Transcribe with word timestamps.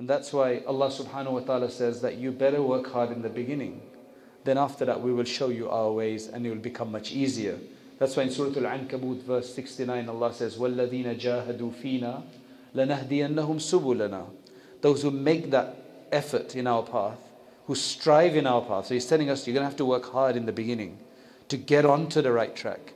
And 0.00 0.08
that's 0.08 0.32
why 0.32 0.62
Allah 0.66 0.88
subhanahu 0.88 1.32
wa 1.32 1.40
ta'ala 1.40 1.70
says 1.70 2.02
that 2.02 2.16
you 2.16 2.30
better 2.30 2.62
work 2.62 2.92
hard 2.92 3.10
in 3.12 3.22
the 3.22 3.30
beginning. 3.30 3.80
Then 4.44 4.58
after 4.58 4.84
that 4.84 5.00
we 5.00 5.12
will 5.12 5.24
show 5.24 5.48
you 5.48 5.70
our 5.70 5.90
ways 5.90 6.28
and 6.28 6.46
it 6.46 6.50
will 6.50 6.56
become 6.56 6.92
much 6.92 7.12
easier. 7.12 7.58
That's 7.98 8.14
why 8.14 8.24
in 8.24 8.30
Surah 8.30 8.56
Al-Ankabut 8.56 9.22
verse 9.22 9.54
69 9.54 10.08
Allah 10.08 10.34
says, 10.34 10.56
وَالَّذِينَ 10.56 11.18
جَاهَدُوا 11.18 11.72
فِينَا 11.82 12.22
لَنَهْدِيَنَّهُمْ 12.74 13.56
سُبُلَنَا 13.56 14.26
Those 14.82 15.02
who 15.02 15.10
make 15.10 15.50
that 15.50 15.76
effort 16.12 16.54
in 16.54 16.66
our 16.66 16.82
path, 16.82 17.18
who 17.66 17.74
strive 17.74 18.36
in 18.36 18.46
our 18.46 18.60
path. 18.60 18.86
So 18.86 18.94
He's 18.94 19.06
telling 19.06 19.30
us 19.30 19.46
you're 19.46 19.54
going 19.54 19.62
to 19.62 19.68
have 19.68 19.78
to 19.78 19.84
work 19.86 20.12
hard 20.12 20.36
in 20.36 20.46
the 20.46 20.52
beginning 20.52 20.98
to 21.48 21.56
get 21.56 21.84
onto 21.84 22.20
the 22.20 22.32
right 22.32 22.54
track. 22.54 22.92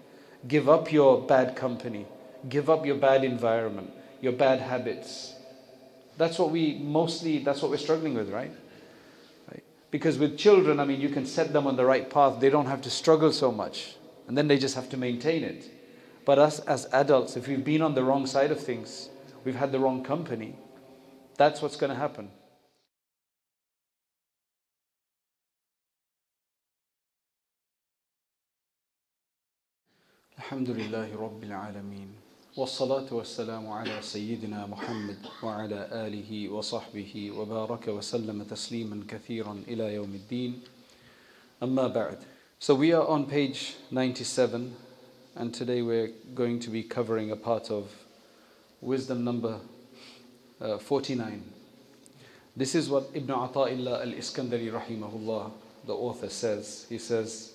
Give 0.46 0.69
up 0.69 0.93
your 0.93 1.21
bad 1.23 1.57
company. 1.57 2.07
Give 2.48 2.71
up 2.71 2.87
your 2.87 2.96
bad 2.96 3.25
environment, 3.25 3.91
your 4.21 4.32
bad 4.32 4.61
habits. 4.61 5.34
That's 6.17 6.39
what 6.39 6.51
we 6.51 6.75
mostly, 6.75 7.39
that's 7.39 7.62
what 7.62 7.71
we're 7.71 7.79
struggling 7.79 8.14
with, 8.14 8.30
right? 8.30 8.53
right? 9.50 9.63
Because 9.90 10.18
with 10.18 10.36
children, 10.36 10.79
I 10.79 10.85
mean, 10.85 11.00
you 11.00 11.09
can 11.09 11.25
set 11.25 11.53
them 11.53 11.67
on 11.67 11.77
the 11.77 11.85
right 11.85 12.09
path. 12.11 12.40
They 12.40 12.50
don't 12.50 12.67
have 12.67 12.82
to 12.82 12.90
struggle 12.90 13.32
so 13.32 13.50
much. 13.50 13.95
And 14.29 14.36
then 14.36 14.46
they 14.46 14.59
just 14.59 14.75
have 14.75 14.89
to 14.90 14.96
maintain 14.96 15.43
it. 15.43 15.71
But 16.25 16.39
us 16.39 16.61
as 16.61 16.86
adults, 16.93 17.36
if 17.36 17.49
we've 17.49 17.64
been 17.64 17.82
on 17.82 17.95
the 17.95 18.04
wrong 18.04 18.27
side 18.27 18.50
of 18.50 18.61
things, 18.61 19.09
we've 19.45 19.57
had 19.57 19.72
the 19.72 19.81
wrong 19.81 20.04
company, 20.04 20.57
that's 21.36 21.63
what's 21.63 21.77
going 21.77 21.90
to 21.90 21.96
happen. 21.99 22.31
الحمد 30.40 30.71
لله 30.71 31.17
رب 31.17 31.45
العالمين 31.45 32.23
والصلاة 32.56 33.06
والسلام 33.14 33.69
على 33.69 34.03
سيدنا 34.03 34.67
محمد 34.67 35.19
وعلى 35.42 35.89
آله 35.92 36.48
وصحبه 36.48 37.31
وبارك 37.31 37.89
وسلم 37.89 38.42
تسليما 38.42 39.05
كثيرا 39.09 39.62
إلى 39.69 39.95
يوم 39.95 40.14
الدين 40.14 40.61
أما 41.62 41.87
بعد 41.89 42.19
So 42.59 42.75
we 42.75 42.93
are 42.93 43.06
on 43.06 43.27
page 43.27 43.77
97 43.91 44.77
and 45.37 45.55
today 45.55 45.81
we're 45.81 46.11
going 46.34 46.59
to 46.61 46.70
be 46.70 46.83
covering 46.83 47.31
a 47.31 47.37
part 47.37 47.70
of 47.70 47.89
wisdom 48.81 49.25
number 49.25 49.61
uh, 50.61 50.79
49. 50.79 51.43
This 52.56 52.75
is 52.75 52.91
what 52.91 53.09
Ibn 53.15 53.29
Ata'illah 53.34 54.03
al-Iskandari 54.03 54.70
rahimahullah, 54.70 55.51
the 55.87 55.95
author 55.95 56.29
says. 56.29 56.84
He 56.89 56.98
says, 56.98 57.54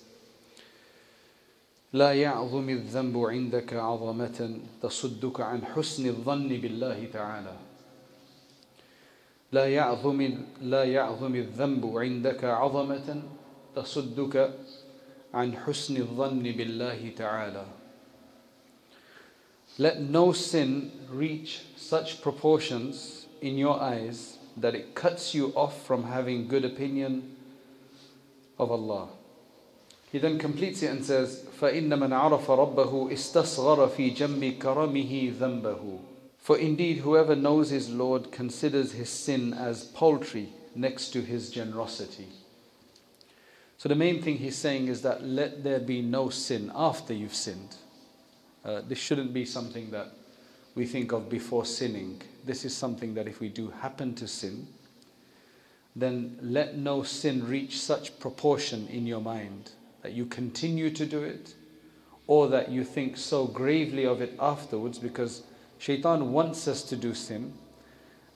لا 1.93 2.13
يعظم 2.13 2.69
الذنب 2.69 3.17
عندك 3.17 3.73
عظمة 3.73 4.59
تصدك 4.81 5.41
عن 5.41 5.65
حسن 5.65 6.07
الظن 6.07 6.47
بالله 6.47 7.07
تعالى 7.13 7.55
لا 9.51 9.65
يعظم 9.67 10.37
لا 10.61 10.83
يعظم 10.83 11.35
الذنب 11.35 11.97
عندك 11.97 12.43
عظمة 12.43 13.21
تصدك 13.75 14.53
عن 15.33 15.57
حسن 15.57 15.97
الظن 15.97 16.43
بالله 16.43 17.11
تعالى 17.17 17.65
Let 19.77 20.01
no 20.01 20.31
sin 20.33 20.91
reach 21.09 21.61
such 21.77 22.21
proportions 22.21 23.25
in 23.41 23.57
your 23.57 23.81
eyes 23.81 24.37
that 24.57 24.75
it 24.75 24.95
cuts 24.95 25.33
you 25.33 25.53
off 25.55 25.85
from 25.85 26.03
having 26.03 26.47
good 26.47 26.65
opinion 26.65 27.35
of 28.59 28.69
Allah. 28.69 29.07
He 30.16 30.20
then 30.20 30.38
completes 30.38 30.82
it 30.82 30.90
and 30.90 31.04
says, 31.04 31.44
فَإِنَّ 31.60 31.88
مَنْ 31.88 32.08
عَرَفَ 32.08 32.46
رَبَّهُ 32.46 33.12
اسْتَصْغَرَ 33.12 33.90
فِي 33.90 34.16
جَنْبِ 34.16 34.58
كَرَمِهِ 34.58 35.34
ذَنْبَهُ 35.34 35.98
For 36.38 36.56
indeed 36.56 37.00
whoever 37.00 37.36
knows 37.36 37.68
his 37.68 37.90
Lord 37.90 38.32
considers 38.32 38.92
his 38.92 39.10
sin 39.10 39.52
as 39.52 39.84
poultry 39.84 40.48
next 40.74 41.10
to 41.10 41.20
his 41.20 41.50
generosity. 41.50 42.28
So 43.76 43.90
the 43.90 43.94
main 43.94 44.22
thing 44.22 44.38
he's 44.38 44.56
saying 44.56 44.88
is 44.88 45.02
that 45.02 45.22
let 45.22 45.62
there 45.62 45.80
be 45.80 46.00
no 46.00 46.30
sin 46.30 46.72
after 46.74 47.12
you've 47.12 47.34
sinned. 47.34 47.76
Uh, 48.64 48.80
this 48.88 48.98
shouldn't 48.98 49.34
be 49.34 49.44
something 49.44 49.90
that 49.90 50.12
we 50.74 50.86
think 50.86 51.12
of 51.12 51.28
before 51.28 51.66
sinning. 51.66 52.22
This 52.42 52.64
is 52.64 52.74
something 52.74 53.12
that 53.12 53.28
if 53.28 53.38
we 53.38 53.50
do 53.50 53.68
happen 53.68 54.14
to 54.14 54.26
sin, 54.26 54.66
then 55.94 56.38
let 56.40 56.78
no 56.78 57.02
sin 57.02 57.46
reach 57.46 57.78
such 57.78 58.18
proportion 58.18 58.88
in 58.88 59.06
your 59.06 59.20
mind 59.20 59.72
that 60.01 60.13
you 60.13 60.25
continue 60.25 60.89
to 60.89 61.05
do 61.05 61.21
it 61.23 61.53
or 62.27 62.47
that 62.47 62.69
you 62.71 62.83
think 62.83 63.17
so 63.17 63.45
gravely 63.45 64.05
of 64.05 64.21
it 64.21 64.35
afterwards 64.39 64.99
because 64.99 65.43
shaitan 65.77 66.31
wants 66.31 66.67
us 66.67 66.83
to 66.83 66.95
do 66.95 67.13
sin. 67.13 67.53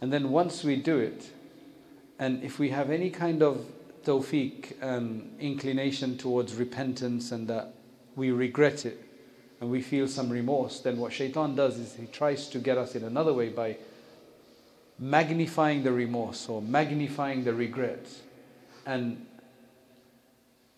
And 0.02 0.12
then 0.12 0.30
once 0.30 0.64
we 0.64 0.76
do 0.76 1.00
it 1.00 1.30
and 2.20 2.44
if 2.44 2.60
we 2.60 2.70
have 2.70 2.90
any 2.90 3.10
kind 3.10 3.42
of 3.42 3.66
tawfiq 4.04 4.80
inclination 5.40 6.18
towards 6.18 6.56
repentance 6.56 7.32
and 7.32 7.48
that 7.48 7.74
we 8.16 8.32
regret 8.32 8.86
it 8.86 9.02
and 9.60 9.70
we 9.70 9.82
feel 9.82 10.08
some 10.08 10.30
remorse 10.30 10.80
then 10.80 10.98
what 10.98 11.12
shaitan 11.12 11.56
does 11.56 11.80
is 11.80 11.96
he 11.96 12.06
tries 12.06 12.48
to 12.50 12.60
get 12.60 12.78
us 12.78 12.96
in 12.96 13.04
another 13.04 13.34
way 13.34 13.50
by 13.50 13.76
magnifying 15.00 15.84
the 15.84 15.92
remorse 15.92 16.48
or 16.48 16.62
magnifying 16.62 17.44
the 17.44 17.54
regret 17.54 18.06
and 18.86 19.25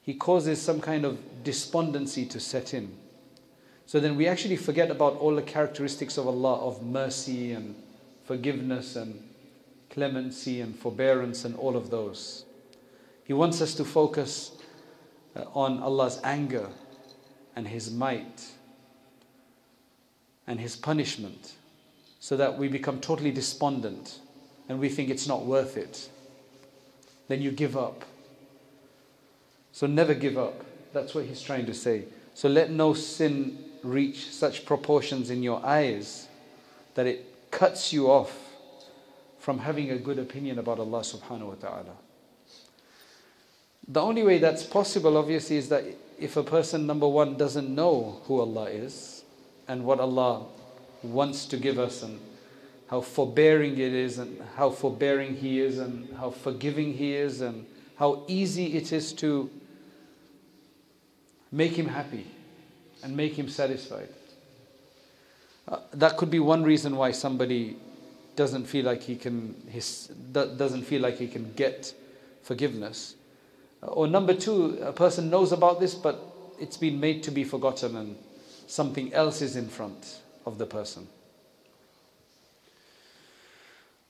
he 0.07 0.13
causes 0.13 0.61
some 0.61 0.79
kind 0.79 1.03
of 1.03 1.43
despondency 1.43 2.25
to 2.25 2.39
set 2.39 2.73
in. 2.73 2.97
So 3.85 3.99
then 3.99 4.15
we 4.15 4.25
actually 4.25 4.55
forget 4.55 4.89
about 4.89 5.17
all 5.17 5.35
the 5.35 5.41
characteristics 5.41 6.17
of 6.17 6.25
Allah 6.25 6.65
of 6.65 6.81
mercy 6.81 7.51
and 7.51 7.75
forgiveness 8.23 8.95
and 8.95 9.21
clemency 9.89 10.61
and 10.61 10.73
forbearance 10.73 11.43
and 11.43 11.57
all 11.57 11.75
of 11.75 11.89
those. 11.89 12.45
He 13.25 13.33
wants 13.33 13.59
us 13.59 13.73
to 13.73 13.83
focus 13.83 14.53
uh, 15.35 15.43
on 15.53 15.83
Allah's 15.83 16.21
anger 16.23 16.69
and 17.57 17.67
His 17.67 17.91
might 17.91 18.45
and 20.47 20.57
His 20.57 20.77
punishment 20.77 21.55
so 22.21 22.37
that 22.37 22.57
we 22.57 22.69
become 22.69 23.01
totally 23.01 23.31
despondent 23.31 24.21
and 24.69 24.79
we 24.79 24.87
think 24.87 25.09
it's 25.09 25.27
not 25.27 25.45
worth 25.45 25.75
it. 25.75 26.09
Then 27.27 27.41
you 27.41 27.51
give 27.51 27.75
up 27.75 28.05
so 29.77 29.85
never 29.85 30.15
give 30.15 30.39
up. 30.39 30.65
That's 30.91 31.13
what 31.13 31.25
he's 31.25 31.39
trying 31.39 31.67
to 31.67 31.73
say. 31.75 32.05
So 32.33 32.49
let 32.49 32.71
no 32.71 32.95
sin 32.95 33.63
reach 33.83 34.31
such 34.31 34.65
proportions 34.65 35.29
in 35.29 35.43
your 35.43 35.63
eyes 35.63 36.27
that 36.95 37.05
it 37.05 37.51
cuts 37.51 37.93
you 37.93 38.09
off 38.09 38.35
from 39.37 39.59
having 39.59 39.91
a 39.91 39.97
good 39.99 40.17
opinion 40.17 40.57
about 40.57 40.79
Allah 40.79 41.01
subhanahu 41.01 41.49
wa 41.49 41.53
ta'ala. 41.53 41.95
The 43.87 44.01
only 44.01 44.23
way 44.23 44.39
that's 44.39 44.63
possible, 44.63 45.15
obviously, 45.15 45.57
is 45.57 45.69
that 45.69 45.83
if 46.17 46.37
a 46.37 46.43
person, 46.43 46.87
number 46.87 47.07
one, 47.07 47.37
doesn't 47.37 47.69
know 47.69 48.19
who 48.23 48.39
Allah 48.39 48.71
is 48.71 49.25
and 49.67 49.85
what 49.85 49.99
Allah 49.99 50.47
wants 51.03 51.45
to 51.45 51.57
give 51.57 51.77
us 51.77 52.01
and 52.01 52.19
how 52.87 53.01
forbearing 53.01 53.73
it 53.73 53.93
is 53.93 54.17
and 54.17 54.41
how 54.55 54.71
forbearing 54.71 55.35
He 55.35 55.59
is 55.59 55.77
and 55.77 56.11
how 56.17 56.31
forgiving 56.31 56.95
He 56.95 57.13
is 57.13 57.41
and 57.41 57.67
how 57.97 58.23
easy 58.27 58.73
it 58.75 58.91
is 58.91 59.13
to 59.13 59.51
Make 61.51 61.73
him 61.73 61.87
happy 61.87 62.27
and 63.03 63.15
make 63.15 63.33
him 63.33 63.49
satisfied. 63.49 64.09
Uh, 65.67 65.79
that 65.93 66.17
could 66.17 66.31
be 66.31 66.39
one 66.39 66.63
reason 66.63 66.95
why 66.95 67.11
somebody 67.11 67.77
doesn't 68.35 68.65
feel 68.65 68.85
like 68.85 69.01
he 69.01 69.15
can 69.15 69.55
his, 69.69 70.07
doesn't 70.31 70.83
feel 70.83 71.01
like 71.01 71.17
he 71.17 71.27
can 71.27 71.53
get 71.53 71.93
forgiveness. 72.43 73.15
Uh, 73.83 73.87
or 73.87 74.07
number 74.07 74.33
two, 74.33 74.77
a 74.81 74.93
person 74.93 75.29
knows 75.29 75.51
about 75.51 75.79
this, 75.79 75.93
but 75.93 76.19
it's 76.59 76.77
been 76.77 76.99
made 76.99 77.23
to 77.23 77.31
be 77.31 77.43
forgotten, 77.43 77.95
and 77.95 78.15
something 78.67 79.13
else 79.13 79.41
is 79.41 79.55
in 79.55 79.67
front 79.67 80.21
of 80.45 80.57
the 80.57 80.65
person. 80.65 81.07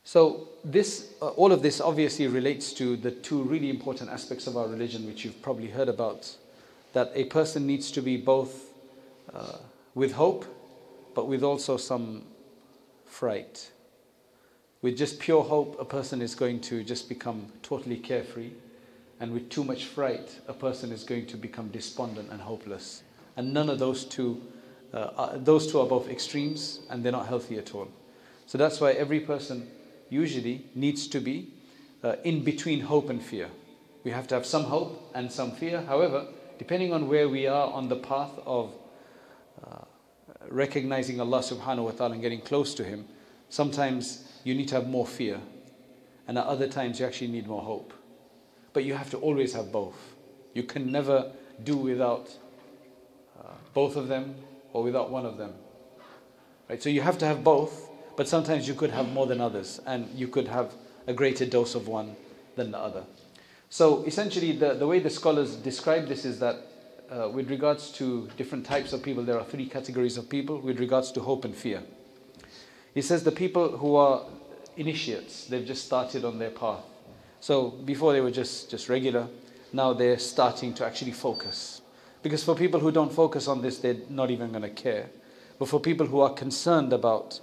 So 0.04 0.48
this, 0.64 1.14
uh, 1.22 1.30
all 1.30 1.52
of 1.52 1.62
this 1.62 1.82
obviously 1.82 2.28
relates 2.28 2.72
to 2.74 2.96
the 2.96 3.12
two 3.12 3.44
really 3.44 3.70
important 3.70 4.10
aspects 4.10 4.48
of 4.48 4.56
our 4.56 4.68
religion, 4.68 5.06
which 5.06 5.26
you've 5.26 5.42
probably 5.42 5.68
heard 5.68 5.90
about 5.90 6.34
that 6.98 7.12
a 7.14 7.26
person 7.26 7.68
needs 7.68 7.92
to 7.92 8.02
be 8.02 8.18
both 8.18 8.72
uh, 9.32 9.58
with 9.94 10.14
hope, 10.14 10.46
but 11.14 11.28
with 11.28 11.44
also 11.44 11.78
some 11.78 12.24
fright. 13.06 13.70
With 14.82 14.98
just 14.98 15.20
pure 15.20 15.44
hope, 15.44 15.80
a 15.80 15.86
person 15.86 16.24
is 16.24 16.34
going 16.34 16.60
to 16.62 16.84
just 16.84 17.08
become 17.08 17.52
totally 17.62 17.98
carefree. 17.98 18.50
And 19.20 19.32
with 19.32 19.48
too 19.52 19.64
much 19.64 19.86
fright, 19.86 20.40
a 20.48 20.54
person 20.54 20.92
is 20.92 21.04
going 21.04 21.28
to 21.28 21.38
become 21.38 21.68
despondent 21.68 22.32
and 22.32 22.42
hopeless. 22.42 23.04
And 23.36 23.54
none 23.54 23.70
of 23.70 23.78
those 23.78 24.04
two, 24.04 24.42
uh, 24.92 25.12
are, 25.18 25.38
those 25.38 25.72
two 25.72 25.80
are 25.80 25.86
both 25.86 26.10
extremes 26.10 26.80
and 26.90 27.04
they're 27.04 27.12
not 27.12 27.28
healthy 27.28 27.60
at 27.60 27.76
all. 27.76 27.90
So 28.48 28.58
that's 28.58 28.82
why 28.82 28.94
every 28.94 29.20
person 29.20 29.70
usually 30.10 30.66
needs 30.74 31.06
to 31.10 31.20
be 31.20 31.54
uh, 32.04 32.16
in 32.24 32.44
between 32.44 32.82
hope 32.82 33.12
and 33.12 33.22
fear. 33.22 33.50
We 34.04 34.10
have 34.10 34.28
to 34.30 34.34
have 34.34 34.48
some 34.48 34.64
hope 34.64 35.12
and 35.14 35.32
some 35.32 35.52
fear. 35.52 35.84
However, 35.84 36.26
depending 36.58 36.94
on 36.94 37.08
where 37.08 37.30
we 37.30 37.48
are 37.48 37.72
on 37.72 37.90
the 37.90 37.96
path 37.96 38.32
of 38.46 38.74
uh, 39.66 39.86
recognizing 40.50 41.20
Allah 41.20 41.40
subhanahu 41.40 41.86
wa 41.86 41.92
ta'ala 41.92 42.14
and 42.14 42.22
getting 42.22 42.42
close 42.42 42.74
to 42.76 42.84
Him, 42.84 43.06
sometimes 43.50 44.28
you 44.44 44.56
need 44.56 44.68
to 44.70 44.76
have 44.76 44.88
more 44.88 45.06
fear. 45.06 45.40
and 46.28 46.38
at 46.38 46.46
other 46.46 46.68
times 46.68 47.00
you 47.00 47.06
actually 47.06 47.30
need 47.30 47.48
more 47.48 47.62
hope. 47.62 47.94
But 48.74 48.84
you 48.84 48.94
have 48.94 49.10
to 49.12 49.18
always 49.18 49.54
have 49.54 49.72
both. 49.72 50.16
You 50.54 50.64
can 50.64 50.92
never 50.92 51.32
do 51.64 51.78
without 51.78 52.30
uh, 53.40 53.54
both 53.74 53.96
of 53.96 54.08
them 54.08 54.36
or 54.74 54.84
without 54.84 55.10
one 55.10 55.26
of 55.26 55.38
them. 55.38 55.54
Right? 56.70 56.84
So 56.84 56.90
you 56.90 57.02
have 57.02 57.18
to 57.20 57.26
have 57.26 57.44
both, 57.44 57.90
but 58.18 58.28
sometimes 58.28 58.68
you 58.68 58.74
could 58.74 58.92
have 58.92 59.08
more 59.10 59.26
than 59.26 59.40
others, 59.40 59.80
and 59.86 60.08
you 60.14 60.28
could 60.28 60.50
have 60.50 60.74
a 61.08 61.14
greater 61.14 61.46
dose 61.46 61.76
of 61.76 61.88
one 61.88 62.16
than 62.56 62.72
the 62.72 62.78
other. 62.78 63.04
So 63.70 64.04
essentially, 64.04 64.54
the, 64.54 64.74
the 64.74 64.88
way 64.88 65.00
the 65.00 65.10
scholars 65.10 65.56
describe 65.56 66.08
this 66.08 66.24
is 66.26 66.40
that 66.40 66.56
uh, 67.10 67.30
with 67.30 67.50
regards 67.50 67.92
to 67.92 68.30
different 68.38 68.66
types 68.66 68.94
of 68.94 69.04
people, 69.04 69.24
there 69.24 69.38
are 69.38 69.46
three 69.46 69.68
categories 69.68 70.18
of 70.18 70.30
people 70.30 70.60
with 70.60 70.80
regards 70.80 71.12
to 71.14 71.22
hope 71.22 71.46
and 71.46 71.56
fear. 71.56 71.84
He 72.94 73.02
says 73.02 73.24
the 73.24 73.32
people 73.32 73.78
who 73.78 73.96
are 73.96 74.24
initiates, 74.78 75.46
they've 75.46 75.66
just 75.66 75.86
started 75.86 76.24
on 76.24 76.40
their 76.40 76.50
path. 76.50 76.84
So 77.40 77.72
before 77.72 78.14
they 78.14 78.22
were 78.22 78.32
just, 78.32 78.70
just 78.70 78.90
regular, 78.90 79.28
now 79.74 79.94
they're 79.94 80.20
starting 80.20 80.74
to 80.76 80.86
actually 80.86 81.12
focus. 81.12 81.82
Because 82.24 82.44
for 82.44 82.56
people 82.56 82.80
who 82.80 82.92
don't 82.92 83.14
focus 83.14 83.48
on 83.48 83.62
this, 83.62 83.80
they're 83.80 83.98
not 84.10 84.32
even 84.32 84.50
going 84.52 84.64
to 84.64 84.70
care. 84.70 85.10
But 85.60 85.68
for 85.68 85.80
people 85.80 86.06
who 86.08 86.22
are 86.22 86.34
concerned 86.34 86.94
about 86.94 87.40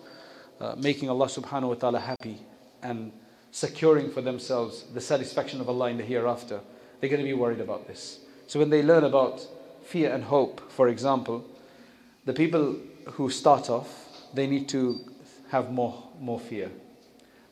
uh, 0.60 0.74
making 0.76 1.10
Allah 1.10 1.26
subhanahu 1.26 1.68
wa 1.68 1.74
ta'ala 1.74 2.00
happy 2.00 2.40
and 2.82 3.12
securing 3.54 4.10
for 4.10 4.20
themselves 4.20 4.82
the 4.94 5.00
satisfaction 5.00 5.60
of 5.60 5.68
Allah 5.68 5.88
in 5.88 5.96
the 5.96 6.02
hereafter, 6.02 6.60
they're 6.98 7.08
going 7.08 7.22
to 7.22 7.24
be 7.24 7.34
worried 7.34 7.60
about 7.60 7.86
this. 7.86 8.18
So 8.48 8.58
when 8.58 8.68
they 8.68 8.82
learn 8.82 9.04
about 9.04 9.46
fear 9.84 10.12
and 10.12 10.24
hope, 10.24 10.72
for 10.72 10.88
example, 10.88 11.44
the 12.24 12.32
people 12.32 12.76
who 13.12 13.30
start 13.30 13.70
off, 13.70 14.08
they 14.34 14.48
need 14.48 14.68
to 14.70 14.98
have 15.50 15.70
more, 15.70 16.02
more 16.18 16.40
fear. 16.40 16.68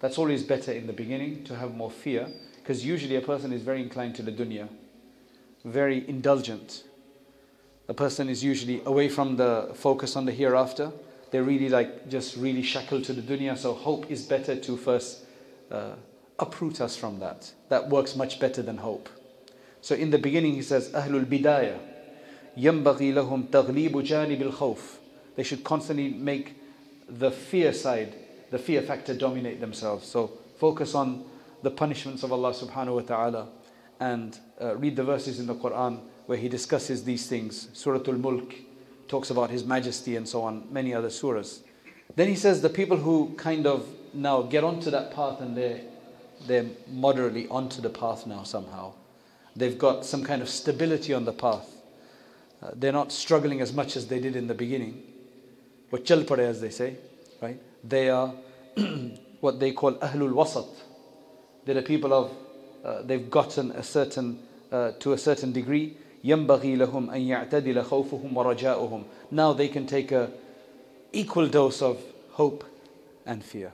That's 0.01 0.19
always 0.19 0.43
better 0.43 0.73
in 0.73 0.89
the 0.89 0.93
beginning 0.93 1.45
to 1.45 1.55
have 1.55 1.73
more 1.73 1.91
fear 1.91 2.27
because 2.57 2.85
usually 2.85 3.15
a 3.15 3.21
person 3.21 3.53
is 3.53 3.63
very 3.63 3.81
inclined 3.81 4.17
to 4.17 4.23
the 4.23 4.33
dunya, 4.33 4.69
very 5.65 6.09
indulgent. 6.09 6.83
A 7.87 7.95
person 7.95 8.29
is 8.29 8.43
usually 8.43 8.83
away 8.87 9.09
from 9.09 9.37
the 9.37 9.71
focus 9.77 10.17
on 10.17 10.25
the 10.25 10.33
hereafter. 10.33 10.91
They're 11.31 11.45
really 11.45 11.69
like 11.69 12.09
just 12.09 12.37
really 12.37 12.65
shackled 12.65 13.05
to 13.05 13.13
the 13.13 13.23
dunya. 13.23 13.57
So 13.57 13.73
hope 13.73 14.11
is 14.11 14.27
better 14.27 14.57
to 14.57 14.77
first 14.77 15.22
uh, 15.72 15.92
uproot 16.40 16.82
us 16.82 16.96
from 16.96 17.20
that. 17.20 17.52
That 17.70 17.90
works 17.90 18.16
much 18.16 18.40
better 18.40 18.62
than 18.62 18.78
hope. 18.78 19.10
So 19.82 19.96
in 19.96 20.12
the 20.12 20.18
beginning 20.18 20.54
he 20.56 20.62
says, 20.62 20.90
Ahlul 20.90 21.26
Bidayah, 21.26 21.80
ينبغي 22.58 23.14
لهم 23.14 23.52
تغليب 23.52 24.04
جانب 24.04 24.52
الخوف. 24.52 24.98
They 25.36 25.44
should 25.44 25.64
constantly 25.64 26.10
make 26.10 26.56
the 27.08 27.32
fear 27.32 27.72
side 27.72 28.16
the 28.50 28.58
fear 28.58 28.82
factor 28.82 29.14
dominate 29.14 29.60
themselves. 29.60 30.08
So 30.08 30.32
focus 30.58 30.96
on 30.96 31.26
the 31.64 31.72
punishments 31.72 32.24
of 32.24 32.32
Allah 32.32 32.52
subhanahu 32.52 32.96
wa 32.96 33.02
ta'ala 33.02 33.48
and 34.00 34.38
uh, 34.62 34.76
read 34.76 34.96
the 34.96 35.04
verses 35.04 35.40
in 35.40 35.48
the 35.48 35.56
Quran 35.56 36.00
where 36.28 36.38
He 36.38 36.50
discusses 36.50 37.04
these 37.04 37.28
things. 37.28 37.70
Surah 37.74 38.02
Al 38.08 38.14
Mulk 38.14 38.56
talks 39.08 39.30
about 39.30 39.50
His 39.50 39.64
majesty 39.64 40.16
and 40.16 40.28
so 40.28 40.42
on, 40.44 40.68
many 40.72 40.94
other 40.94 41.10
surahs. 41.10 41.62
Then 42.16 42.28
He 42.28 42.36
says 42.36 42.62
the 42.62 42.70
people 42.70 42.98
who 42.98 43.34
kind 43.38 43.68
of 43.68 43.88
now 44.14 44.42
get 44.42 44.64
onto 44.64 44.90
that 44.92 45.14
path 45.14 45.42
and 45.42 45.56
they're, 45.56 45.82
they're 46.46 46.66
moderately 46.90 47.48
onto 47.48 47.82
the 47.82 47.90
path 47.90 48.26
now 48.26 48.44
somehow. 48.44 48.94
They've 49.56 49.78
got 49.78 50.06
some 50.06 50.24
kind 50.24 50.42
of 50.42 50.50
stability 50.50 51.14
on 51.14 51.26
the 51.26 51.34
path. 51.34 51.68
Uh, 52.62 52.72
they're 52.76 52.92
not 52.92 53.12
struggling 53.12 53.62
as 53.62 53.74
much 53.74 53.96
as 53.96 54.08
they 54.08 54.20
did 54.20 54.36
in 54.36 54.48
the 54.48 54.54
beginning. 54.54 55.04
But 55.90 56.06
chal 56.06 56.24
pade, 56.24 56.40
as 56.40 56.62
they 56.62 56.70
say, 56.70 56.98
right? 57.42 57.60
They 57.84 58.10
are 58.10 58.34
what 59.40 59.60
they 59.60 59.72
call 59.72 59.94
Ahlul 59.94 60.34
Wasat. 60.34 60.68
They're 61.66 61.76
the 61.76 61.82
people 61.82 62.14
of, 62.14 62.32
uh, 62.84 63.02
they've 63.04 63.30
gotten 63.30 63.72
a 63.72 63.84
certain, 63.84 64.40
uh, 64.72 64.92
to 65.00 65.14
a 65.14 65.18
certain 65.18 65.52
degree. 65.52 65.98
ينبغي 66.24 66.76
لهم 66.76 67.10
أن 67.10 67.22
يعتدل 67.22 67.84
خوفهم 67.84 68.36
ورجاؤهم. 68.36 69.04
Now 69.32 69.54
they 69.54 69.68
can 69.68 69.86
take 69.86 70.12
a 70.12 70.30
equal 71.14 71.48
dose 71.48 71.82
of 71.82 71.98
hope 72.32 72.66
and 73.26 73.44
fear. 73.44 73.72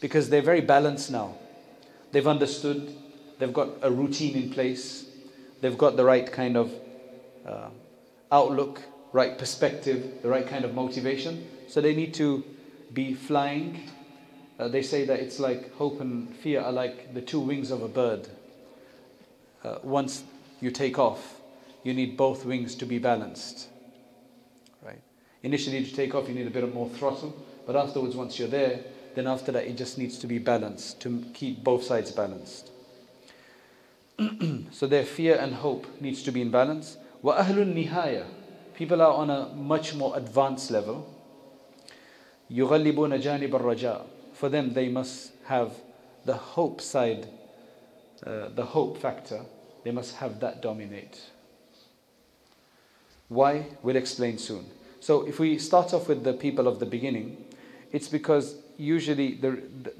Because 0.00 0.28
they're 0.28 0.42
very 0.42 0.60
balanced 0.60 1.10
now. 1.10 1.36
They've 2.12 2.26
understood, 2.26 2.94
they've 3.38 3.52
got 3.52 3.70
a 3.82 3.90
routine 3.90 4.36
in 4.36 4.50
place, 4.50 5.06
they've 5.60 5.76
got 5.76 5.96
the 5.96 6.04
right 6.04 6.30
kind 6.30 6.56
of 6.56 6.72
uh, 7.46 7.68
outlook, 8.30 8.82
right 9.12 9.38
perspective, 9.38 10.22
the 10.22 10.28
right 10.28 10.46
kind 10.46 10.64
of 10.64 10.74
motivation. 10.74 11.46
So 11.68 11.80
they 11.80 11.94
need 11.94 12.14
to 12.14 12.44
be 12.92 13.14
flying. 13.14 13.90
Uh, 14.58 14.68
they 14.68 14.82
say 14.82 15.04
that 15.04 15.18
it's 15.18 15.40
like 15.40 15.72
hope 15.74 16.00
and 16.00 16.34
fear 16.36 16.60
are 16.60 16.72
like 16.72 17.14
the 17.14 17.20
two 17.20 17.40
wings 17.40 17.70
of 17.70 17.82
a 17.82 17.88
bird. 17.88 18.28
Uh, 19.64 19.78
once 19.82 20.22
you 20.60 20.70
take 20.70 20.98
off, 20.98 21.40
you 21.82 21.94
need 21.94 22.16
both 22.16 22.44
wings 22.44 22.74
to 22.76 22.86
be 22.86 22.98
balanced. 22.98 23.68
Right? 24.84 25.00
Initially, 25.42 25.84
to 25.84 25.94
take 25.94 26.14
off, 26.14 26.28
you 26.28 26.34
need 26.34 26.46
a 26.46 26.50
bit 26.50 26.64
of 26.64 26.74
more 26.74 26.88
throttle, 26.88 27.34
but 27.66 27.76
afterwards, 27.76 28.14
once 28.14 28.38
you're 28.38 28.48
there, 28.48 28.80
then 29.15 29.27
after 29.27 29.51
that, 29.51 29.65
it 29.65 29.77
just 29.77 29.97
needs 29.97 30.17
to 30.19 30.27
be 30.27 30.37
balanced 30.37 31.01
to 31.01 31.23
keep 31.33 31.63
both 31.63 31.83
sides 31.83 32.11
balanced. 32.11 32.71
so 34.71 34.87
their 34.87 35.05
fear 35.05 35.35
and 35.35 35.55
hope 35.55 35.87
needs 35.99 36.23
to 36.23 36.31
be 36.31 36.41
in 36.41 36.51
balance. 36.51 36.97
Wa 37.21 37.37
ahlun 37.37 37.73
nihaya. 37.73 38.25
People 38.75 39.01
are 39.01 39.13
on 39.13 39.29
a 39.29 39.49
much 39.55 39.95
more 39.95 40.15
advanced 40.17 40.71
level. 40.71 41.05
يغلبون 42.51 43.19
جانب 43.19 43.55
الرجاء 43.55 44.05
for 44.33 44.49
them 44.49 44.73
they 44.73 44.89
must 44.89 45.31
have 45.45 45.73
the 46.25 46.33
hope 46.33 46.81
side 46.81 47.27
uh, 48.25 48.49
the 48.55 48.65
hope 48.65 48.97
factor 48.97 49.41
they 49.83 49.91
must 49.91 50.15
have 50.15 50.39
that 50.39 50.61
dominate 50.61 51.29
why 53.27 53.65
we'll 53.83 53.95
explain 53.95 54.37
soon 54.37 54.65
so 54.99 55.27
if 55.27 55.39
we 55.39 55.57
start 55.57 55.93
off 55.93 56.07
with 56.07 56.23
the 56.23 56.33
people 56.33 56.67
of 56.67 56.79
the 56.79 56.85
beginning 56.85 57.37
it's 57.91 58.07
because 58.07 58.55
usually 58.76 59.40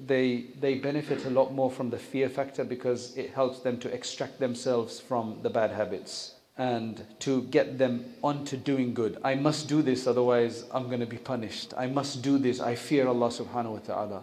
they 0.06 0.46
they 0.60 0.74
benefit 0.74 1.24
a 1.26 1.30
lot 1.30 1.52
more 1.52 1.70
from 1.70 1.90
the 1.90 1.98
fear 1.98 2.28
factor 2.28 2.64
because 2.64 3.16
it 3.16 3.30
helps 3.30 3.60
them 3.60 3.78
to 3.78 3.92
extract 3.92 4.38
themselves 4.40 5.00
from 5.00 5.38
the 5.42 5.50
bad 5.50 5.70
habits 5.70 6.34
and 6.56 7.04
to 7.18 7.42
get 7.44 7.78
them 7.78 8.04
onto 8.22 8.56
doing 8.56 8.94
good. 8.94 9.18
I 9.24 9.34
must 9.34 9.68
do 9.68 9.82
this, 9.82 10.06
otherwise 10.06 10.64
I'm 10.72 10.86
going 10.86 11.00
to 11.00 11.06
be 11.06 11.16
punished. 11.16 11.74
I 11.76 11.86
must 11.86 12.22
do 12.22 12.38
this. 12.38 12.60
I 12.60 12.76
fear 12.76 13.08
Allah 13.08 13.28
subhanahu 13.28 13.72
wa 13.72 13.78
ta'ala. 13.78 14.22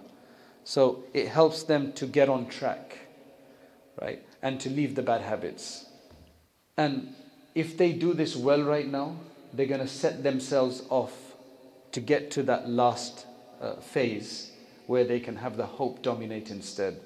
So 0.64 1.04
it 1.14 1.28
helps 1.28 1.64
them 1.64 1.92
to 1.94 2.06
get 2.06 2.30
on 2.30 2.48
track, 2.48 3.00
right? 4.02 4.24
And 4.42 4.60
to 4.62 4.70
leave 4.70 4.96
the 4.96 5.02
bad 5.02 5.22
habits. 5.22 5.86
And 6.78 7.14
if 7.54 7.78
they 7.78 7.92
do 7.92 8.14
this 8.14 8.36
well 8.36 8.62
right 8.64 8.88
now, 8.88 9.18
they're 9.54 9.66
going 9.66 9.82
to 9.82 9.88
set 9.88 10.24
themselves 10.24 10.84
off 10.90 11.14
to 11.92 12.00
get 12.00 12.32
to 12.32 12.44
that 12.44 12.70
last 12.70 13.26
uh, 13.61 13.77
phase 13.77 14.53
where 14.87 15.05
they 15.05 15.21
can 15.21 15.37
have 15.37 15.57
the 15.57 15.67
hope 15.67 16.03
dominate 16.03 16.51
instead. 16.51 17.01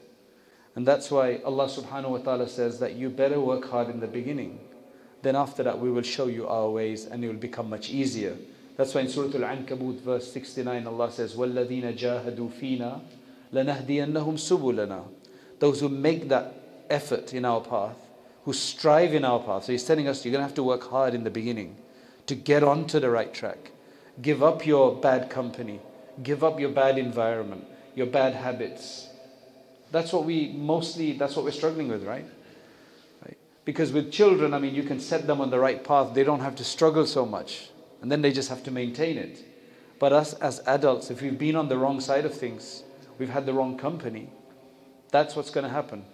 And 0.77 0.87
that's 0.87 1.11
why 1.11 1.41
Allah 1.45 1.67
subhanahu 1.67 2.11
wa 2.11 2.19
ta'ala 2.19 2.49
says 2.49 2.79
that 2.81 2.95
you 2.95 3.11
better 3.11 3.41
work 3.41 3.71
hard 3.71 3.89
in 3.89 4.01
the 4.01 4.07
beginning 4.07 4.61
then 5.23 5.37
after 5.37 5.63
that 5.63 5.79
we 5.79 5.91
will 5.91 6.03
show 6.03 6.27
you 6.27 6.47
our 6.49 6.71
ways 6.71 7.05
and 7.05 7.25
it 7.25 7.29
will 7.29 7.35
become 7.35 7.69
much 7.69 7.91
easier. 7.91 8.37
That's 8.77 8.95
why 8.95 9.03
in 9.03 9.09
Surah 9.09 9.35
Al-Ankabut 9.35 10.01
verse 10.01 10.33
69 10.33 10.87
Allah 10.87 11.13
says, 11.13 11.35
وَالَّذِينَ 11.35 11.99
جَاهَدُوا 11.99 12.51
فِينَا 12.59 13.01
لَنَهْدِيَنَّهُمْ 13.53 14.35
سُبُلَنَا 14.35 15.05
Those 15.59 15.81
who 15.81 15.89
make 15.89 16.29
that 16.29 16.55
effort 16.89 17.35
in 17.35 17.45
our 17.45 17.61
path, 17.61 17.97
who 18.45 18.53
strive 18.55 19.13
in 19.13 19.25
our 19.25 19.41
path. 19.41 19.65
So 19.65 19.73
he's 19.73 19.85
telling 19.85 20.09
us 20.09 20.25
you're 20.25 20.33
going 20.33 20.41
to 20.41 20.47
have 20.47 20.55
to 20.55 20.63
work 20.63 20.89
hard 20.89 21.15
in 21.15 21.25
the 21.25 21.31
beginning 21.31 21.77
to 22.27 22.35
get 22.35 22.63
onto 22.63 22.99
the 22.99 23.11
right 23.11 23.33
track. 23.35 23.73
Give 24.23 24.43
up 24.43 24.67
your 24.67 24.97
bad 24.97 25.29
company. 25.29 25.81
Give 26.24 26.44
up 26.44 26.60
your 26.60 26.70
bad 26.70 26.98
environment, 26.98 27.66
your 27.96 28.08
bad 28.08 28.34
habits. 28.34 29.08
That's 29.92 30.12
what 30.14 30.26
we 30.26 30.50
mostly, 30.50 31.14
that's 31.14 31.36
what 31.36 31.46
we're 31.46 31.52
struggling 31.52 31.88
with, 31.88 32.04
right? 32.04 32.26
Because 33.66 33.92
with 33.92 34.12
children, 34.12 34.54
I 34.54 34.60
mean, 34.60 34.76
you 34.76 34.84
can 34.84 35.00
set 35.00 35.26
them 35.26 35.42
on 35.42 35.50
the 35.50 35.60
right 35.60 35.84
path, 35.84 36.14
they 36.14 36.24
don't 36.24 36.42
have 36.42 36.56
to 36.58 36.64
struggle 36.64 37.06
so 37.08 37.26
much. 37.26 37.70
And 38.02 38.12
then 38.12 38.22
they 38.22 38.32
just 38.32 38.50
have 38.50 38.64
to 38.64 38.72
maintain 38.72 39.18
it. 39.18 39.44
But 39.98 40.14
us 40.14 40.34
as 40.34 40.60
adults, 40.68 41.10
if 41.10 41.22
we've 41.22 41.38
been 41.38 41.56
on 41.56 41.70
the 41.70 41.78
wrong 41.78 42.00
side 42.00 42.26
of 42.26 42.34
things, 42.34 42.84
we've 43.18 43.30
had 43.30 43.46
the 43.46 43.54
wrong 43.54 43.78
company, 43.78 44.30
that's 45.10 45.36
what's 45.36 45.50
going 45.50 45.64
to 45.64 45.70
happen. 45.70 46.06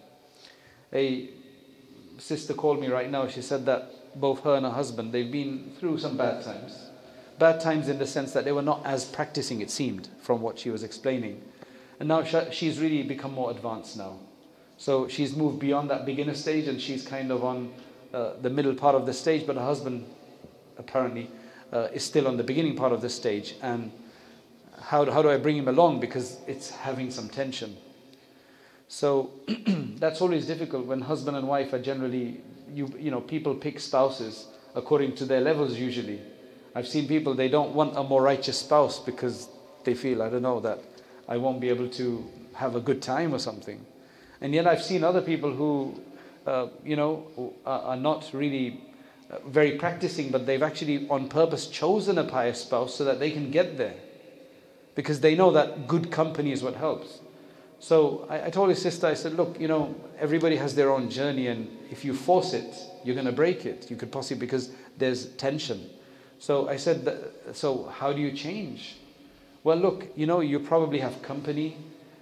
A 0.93 1.29
sister 2.17 2.53
called 2.53 2.79
me 2.79 2.88
right 2.88 3.10
now, 3.10 3.27
she 3.27 3.41
said 3.41 3.65
that 3.65 4.20
both 4.20 4.43
her 4.43 4.55
and 4.55 4.65
her 4.65 4.72
husband, 4.72 5.12
they've 5.12 5.31
been 5.31 5.72
through 5.79 5.98
some 5.98 6.15
bad 6.15 6.43
times. 6.43 6.90
Bad 7.41 7.60
times 7.60 7.89
in 7.89 7.98
the 7.98 8.05
sense 8.05 8.33
that 8.33 8.45
they 8.45 8.51
were 8.51 8.62
not 8.62 8.86
as 8.86 9.03
practicing, 9.03 9.62
it 9.62 9.71
seemed, 9.71 10.10
from 10.21 10.43
what 10.43 10.60
she 10.60 10.69
was 10.69 10.83
explaining. 10.83 11.41
And 12.00 12.07
now 12.07 12.24
she's 12.51 12.77
really 12.77 13.01
become 13.01 13.33
more 13.33 13.50
advanced 13.50 13.98
now. 13.98 14.19
So 14.77 15.07
she's 15.07 15.36
moved 15.36 15.57
beyond 15.57 15.89
that 15.89 16.05
beginner 16.05 16.36
stage 16.36 16.67
and 16.67 16.79
she's 16.79 17.03
kind 17.03 17.31
of 17.31 17.43
on 17.43 17.74
uh, 18.13 18.33
the 18.43 18.51
middle 18.51 18.75
part 18.75 18.93
of 18.93 19.07
the 19.07 19.13
stage, 19.13 19.48
but 19.48 19.55
her 19.55 19.63
husband 19.63 20.05
apparently 20.77 21.31
uh, 21.74 21.88
is 21.91 22.03
still 22.03 22.27
on 22.27 22.38
the 22.38 22.43
beginning 22.43 22.75
part 22.75 22.91
of 22.91 23.01
the 23.01 23.10
stage. 23.10 23.55
And 23.63 23.91
how, 24.79 25.10
how 25.10 25.24
do 25.24 25.31
I 25.31 25.38
bring 25.38 25.57
him 25.57 25.67
along? 25.67 26.00
Because 26.00 26.38
it's 26.45 26.69
having 26.69 27.10
some 27.10 27.27
tension. 27.27 27.75
So 28.88 29.31
that's 29.98 30.21
always 30.21 30.45
difficult 30.45 30.86
when 30.86 31.01
husband 31.01 31.36
and 31.38 31.48
wife 31.48 31.74
are 31.74 31.81
generally, 31.81 32.41
you, 32.71 32.93
you 33.00 33.10
know, 33.10 33.19
people 33.19 33.55
pick 33.55 33.79
spouses 33.79 34.45
according 34.75 35.15
to 35.15 35.25
their 35.25 35.41
levels 35.41 35.79
usually. 35.79 36.21
I've 36.74 36.88
seen 36.88 37.08
people, 37.08 37.34
they 37.34 37.50
don't 37.50 37.74
want 37.74 37.98
a 37.98 38.04
more 38.04 38.22
righteous 38.22 38.60
spouse 38.60 39.00
because 39.00 39.50
they 39.84 39.94
feel, 39.94 40.22
I 40.22 40.30
don't 40.30 40.42
know, 40.42 40.60
that 40.62 40.80
I 41.28 41.38
won't 41.38 41.60
be 41.60 41.70
able 41.70 41.90
to 41.90 42.28
have 42.54 42.75
a 42.75 42.80
good 42.80 43.01
time 43.01 43.34
or 43.34 43.40
something. 43.40 43.86
And 44.40 44.54
yet 44.54 44.68
I've 44.68 44.82
seen 44.82 45.04
other 45.04 45.22
people 45.22 45.51
who, 45.51 46.00
uh, 46.46 46.68
you 46.84 46.96
know, 46.96 47.54
are, 47.66 47.98
not 47.98 48.30
really 48.34 48.82
uh, 49.30 49.38
very 49.48 49.74
practicing, 49.74 50.32
but 50.32 50.46
they've 50.46 50.63
actually 50.63 51.08
on 51.10 51.30
purpose 51.30 51.68
chosen 51.68 52.18
a 52.18 52.24
pious 52.24 52.62
spouse 52.62 52.96
so 52.96 53.04
that 53.06 53.20
they 53.20 53.32
can 53.32 53.51
get 53.51 53.78
there. 53.78 53.96
Because 54.96 55.20
they 55.20 55.36
know 55.36 55.51
that 55.51 55.88
good 55.88 56.12
company 56.12 56.51
is 56.51 56.63
what 56.63 56.75
helps. 56.75 57.20
So 57.80 58.28
I, 58.30 58.48
I 58.48 58.50
told 58.50 58.70
his 58.70 58.82
sister, 58.82 59.08
I 59.08 59.13
said, 59.13 59.34
look, 59.34 59.60
you 59.60 59.68
know, 59.68 59.96
everybody 60.20 60.56
has 60.58 60.75
their 60.75 60.92
own 60.92 61.10
journey, 61.10 61.48
and 61.48 61.68
if 61.90 62.06
you 62.06 62.13
force 62.13 62.54
it, 62.54 62.75
you're 63.04 63.16
going 63.16 63.28
to 63.28 63.32
break 63.32 63.66
it. 63.66 63.90
You 63.90 63.96
could 63.96 64.12
possibly, 64.12 64.46
because 64.46 64.72
there's 64.98 65.28
tension. 65.36 65.90
So 66.41 66.67
I 66.67 66.77
said, 66.77 67.07
so 67.53 67.83
how 68.00 68.12
do 68.13 68.19
you 68.19 68.31
change? 68.31 68.95
Well, 69.63 69.77
look, 69.77 70.07
you 70.15 70.25
know, 70.25 70.39
you 70.39 70.57
probably 70.57 70.98
have 70.98 71.21
company, 71.21 71.77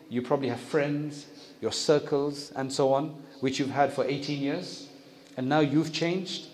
you 0.10 0.22
probably 0.22 0.50
have 0.50 0.60
friends, 0.60 1.26
your 1.62 1.72
circles, 1.72 2.52
and 2.52 2.72
so 2.72 2.92
on, 2.92 3.16
which 3.40 3.60
you've 3.60 3.70
had 3.70 3.94
for 3.94 4.04
18 4.04 4.42
years, 4.42 4.90
and 5.38 5.48
now 5.48 5.62
you've 5.62 5.94
changed. 5.94 6.48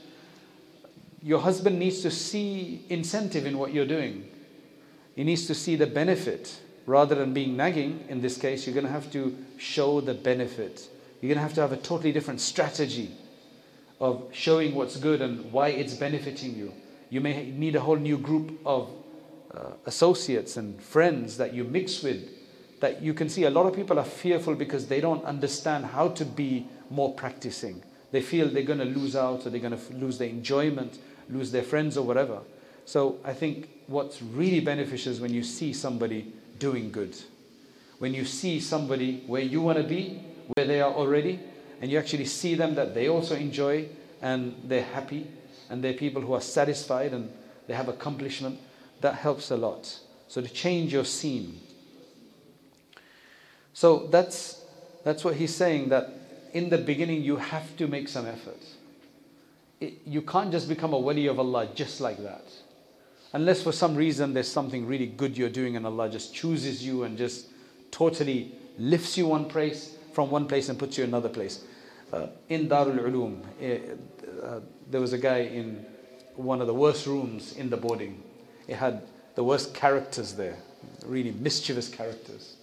Your 1.24 1.40
husband 1.40 1.80
needs 1.80 2.02
to 2.04 2.12
see 2.12 2.86
incentive 2.90 3.48
in 3.48 3.58
what 3.58 3.74
you're 3.74 3.88
doing. 3.88 4.30
He 5.16 5.24
needs 5.24 5.48
to 5.48 5.56
see 5.56 5.76
the 5.76 5.88
benefit 5.88 6.60
rather 6.86 7.16
than 7.16 7.34
being 7.34 7.58
nagging. 7.58 8.06
In 8.10 8.22
this 8.22 8.38
case, 8.38 8.68
you're 8.68 8.76
going 8.76 8.86
to 8.86 8.92
have 8.92 9.12
to 9.14 9.36
show 9.58 10.02
the 10.02 10.14
benefit. 10.14 10.88
You're 11.20 11.30
going 11.30 11.40
to 11.40 11.42
have 11.42 11.56
to 11.56 11.62
have 11.62 11.72
a 11.72 11.78
totally 11.78 12.12
different 12.12 12.42
strategy 12.42 13.10
of 14.00 14.30
showing 14.34 14.76
what's 14.76 14.98
good 14.98 15.24
and 15.24 15.52
why 15.52 15.70
it's 15.70 15.96
benefiting 15.96 16.56
you. 16.56 16.72
You 17.16 17.22
may 17.22 17.50
need 17.50 17.78
a 17.78 17.80
whole 17.80 17.96
new 17.96 18.18
group 18.18 18.60
of 18.66 18.90
uh, 19.54 19.70
associates 19.86 20.58
and 20.58 20.78
friends 20.84 21.38
that 21.38 21.54
you 21.54 21.64
mix 21.64 22.04
with 22.04 22.28
that 22.82 23.02
you 23.02 23.14
can 23.14 23.30
see 23.30 23.46
a 23.46 23.50
lot 23.50 23.66
of 23.66 23.74
people 23.74 23.98
are 23.98 24.04
fearful 24.04 24.54
because 24.54 24.88
they 24.88 25.00
don't 25.00 25.24
understand 25.24 25.86
how 25.86 26.10
to 26.10 26.26
be 26.26 26.68
more 26.90 27.14
practicing. 27.14 27.82
They 28.12 28.22
feel 28.22 28.50
they're 28.50 28.64
going 28.64 28.80
to 28.80 29.00
lose 29.00 29.16
out 29.16 29.46
or 29.46 29.50
they're 29.50 29.62
going 29.62 29.80
to 29.80 29.94
lose 29.94 30.18
their 30.18 30.28
enjoyment, 30.28 31.00
lose 31.30 31.54
their 31.54 31.64
friends 31.64 31.96
or 31.96 32.06
whatever. 32.06 32.42
So 32.84 33.18
I 33.24 33.32
think 33.32 33.70
what's 33.88 34.22
really 34.22 34.60
beneficial 34.60 35.14
is 35.14 35.22
when 35.22 35.34
you 35.34 35.44
see 35.44 35.72
somebody 35.72 36.34
doing 36.60 36.92
good. 36.92 37.16
When 38.00 38.14
you 38.14 38.26
see 38.26 38.60
somebody 38.60 39.24
where 39.26 39.42
you 39.42 39.62
want 39.62 39.78
to 39.78 39.86
be, 39.86 40.22
where 40.54 40.68
they 40.68 40.82
are 40.82 40.92
already, 40.92 41.40
and 41.80 41.90
you 41.90 41.98
actually 41.98 42.26
see 42.26 42.56
them 42.56 42.76
that 42.76 42.94
they 42.94 43.08
also 43.08 43.38
enjoy 43.38 43.88
and 44.22 44.54
they're 44.66 44.84
happy 44.84 45.28
and 45.70 45.84
they're 45.84 45.94
people 45.94 46.22
who 46.22 46.34
are 46.34 46.42
satisfied 46.42 47.14
and 47.14 47.32
they 47.68 47.74
have 47.74 47.88
accomplishment, 47.88 48.60
that 49.02 49.16
helps 49.16 49.52
a 49.52 49.58
lot. 49.58 50.00
So 50.28 50.42
to 50.42 50.48
change 50.48 50.94
your 50.94 51.06
scene. 51.06 51.60
So 53.74 54.08
that's, 54.08 54.64
that's 55.04 55.24
what 55.24 55.36
he's 55.36 55.54
saying 55.54 55.90
that 55.90 56.10
in 56.54 56.70
the 56.70 56.78
beginning 56.78 57.22
you 57.22 57.36
have 57.36 57.76
to 57.78 57.88
make 57.88 58.08
some 58.08 58.26
effort. 58.26 58.64
It, 59.82 60.02
you 60.06 60.22
can't 60.22 60.52
just 60.52 60.70
become 60.70 60.94
a 60.94 61.00
wali 61.00 61.28
of 61.28 61.40
Allah 61.40 61.68
just 61.76 62.00
like 62.00 62.18
that. 62.24 62.44
Unless 63.34 63.64
for 63.64 63.74
some 63.74 63.96
reason 63.96 64.34
there's 64.34 64.52
something 64.52 64.88
really 64.88 65.08
good 65.08 65.38
you're 65.38 65.50
doing 65.50 65.76
and 65.76 65.86
Allah 65.86 66.10
just 66.10 66.34
chooses 66.34 66.86
you 66.86 67.04
and 67.04 67.18
just 67.18 67.48
totally 67.92 68.54
lifts 68.78 69.18
you 69.18 69.28
one 69.28 69.46
place 69.46 69.98
from 70.14 70.32
one 70.32 70.48
place 70.48 70.70
and 70.70 70.80
puts 70.80 70.98
you 70.98 71.04
another 71.04 71.30
place. 71.30 71.66
Uh, 72.14 72.28
in 72.48 72.70
Darul 72.70 73.00
Uloom, 73.00 73.42
uh, 73.44 73.96
uh, 74.46 74.60
there 74.90 75.02
was 75.02 75.14
a 75.14 75.18
guy 75.18 75.40
in 75.40 75.86
one 76.36 76.62
of 76.62 76.68
the 76.68 76.74
worst 76.74 77.08
rooms 77.08 77.54
in 77.54 77.70
the 77.70 77.78
boarding. 77.78 78.22
It 78.68 78.76
had 78.76 79.04
the 79.36 79.44
worst 79.44 79.74
characters 79.74 80.34
there, 80.34 80.58
really 81.06 81.32
mischievous 81.32 81.90
characters. 81.90 82.56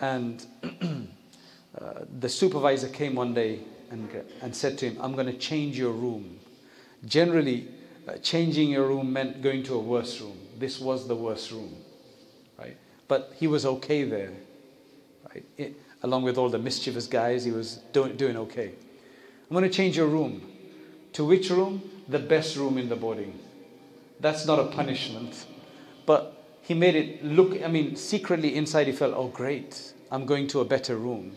And 0.00 0.44
uh, 0.62 2.04
the 2.18 2.28
supervisor 2.28 2.88
came 2.88 3.14
one 3.14 3.34
day 3.34 3.60
and, 3.90 4.08
and 4.40 4.54
said 4.54 4.78
to 4.78 4.90
him, 4.90 4.98
I'm 5.00 5.12
going 5.12 5.26
to 5.26 5.38
change 5.38 5.78
your 5.78 5.92
room. 5.92 6.38
Generally, 7.04 7.68
uh, 8.08 8.14
changing 8.18 8.70
your 8.70 8.88
room 8.88 9.12
meant 9.12 9.42
going 9.42 9.62
to 9.64 9.74
a 9.74 9.78
worse 9.78 10.20
room. 10.20 10.38
This 10.58 10.80
was 10.80 11.06
the 11.06 11.16
worst 11.16 11.50
room, 11.50 11.76
right? 12.58 12.76
But 13.08 13.32
he 13.36 13.46
was 13.46 13.66
okay 13.66 14.04
there, 14.04 14.32
right? 15.28 15.44
It, 15.58 15.74
along 16.02 16.22
with 16.22 16.38
all 16.38 16.48
the 16.48 16.58
mischievous 16.58 17.06
guys, 17.06 17.44
he 17.44 17.50
was 17.50 17.76
doing, 17.92 18.16
doing 18.16 18.36
okay. 18.36 18.72
I'm 19.48 19.54
going 19.54 19.64
to 19.64 19.70
change 19.70 19.96
your 19.96 20.06
room. 20.06 20.53
To 21.14 21.24
which 21.24 21.50
room? 21.50 21.90
The 22.08 22.18
best 22.18 22.56
room 22.56 22.76
in 22.76 22.88
the 22.88 22.96
boarding. 22.96 23.38
That's 24.20 24.46
not 24.46 24.58
a 24.58 24.64
punishment. 24.64 25.46
But 26.06 26.44
he 26.62 26.74
made 26.74 26.96
it 26.96 27.24
look, 27.24 27.62
I 27.62 27.68
mean, 27.68 27.96
secretly 27.96 28.54
inside 28.54 28.86
he 28.86 28.92
felt, 28.92 29.14
oh, 29.16 29.28
great, 29.28 29.94
I'm 30.10 30.26
going 30.26 30.48
to 30.48 30.60
a 30.60 30.64
better 30.64 30.96
room. 30.96 31.32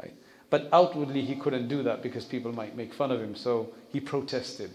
Right? 0.00 0.14
But 0.48 0.68
outwardly 0.72 1.22
he 1.22 1.36
couldn't 1.36 1.68
do 1.68 1.82
that 1.82 2.02
because 2.02 2.24
people 2.24 2.52
might 2.52 2.76
make 2.76 2.94
fun 2.94 3.10
of 3.10 3.20
him. 3.20 3.34
So 3.34 3.72
he 3.92 4.00
protested. 4.00 4.70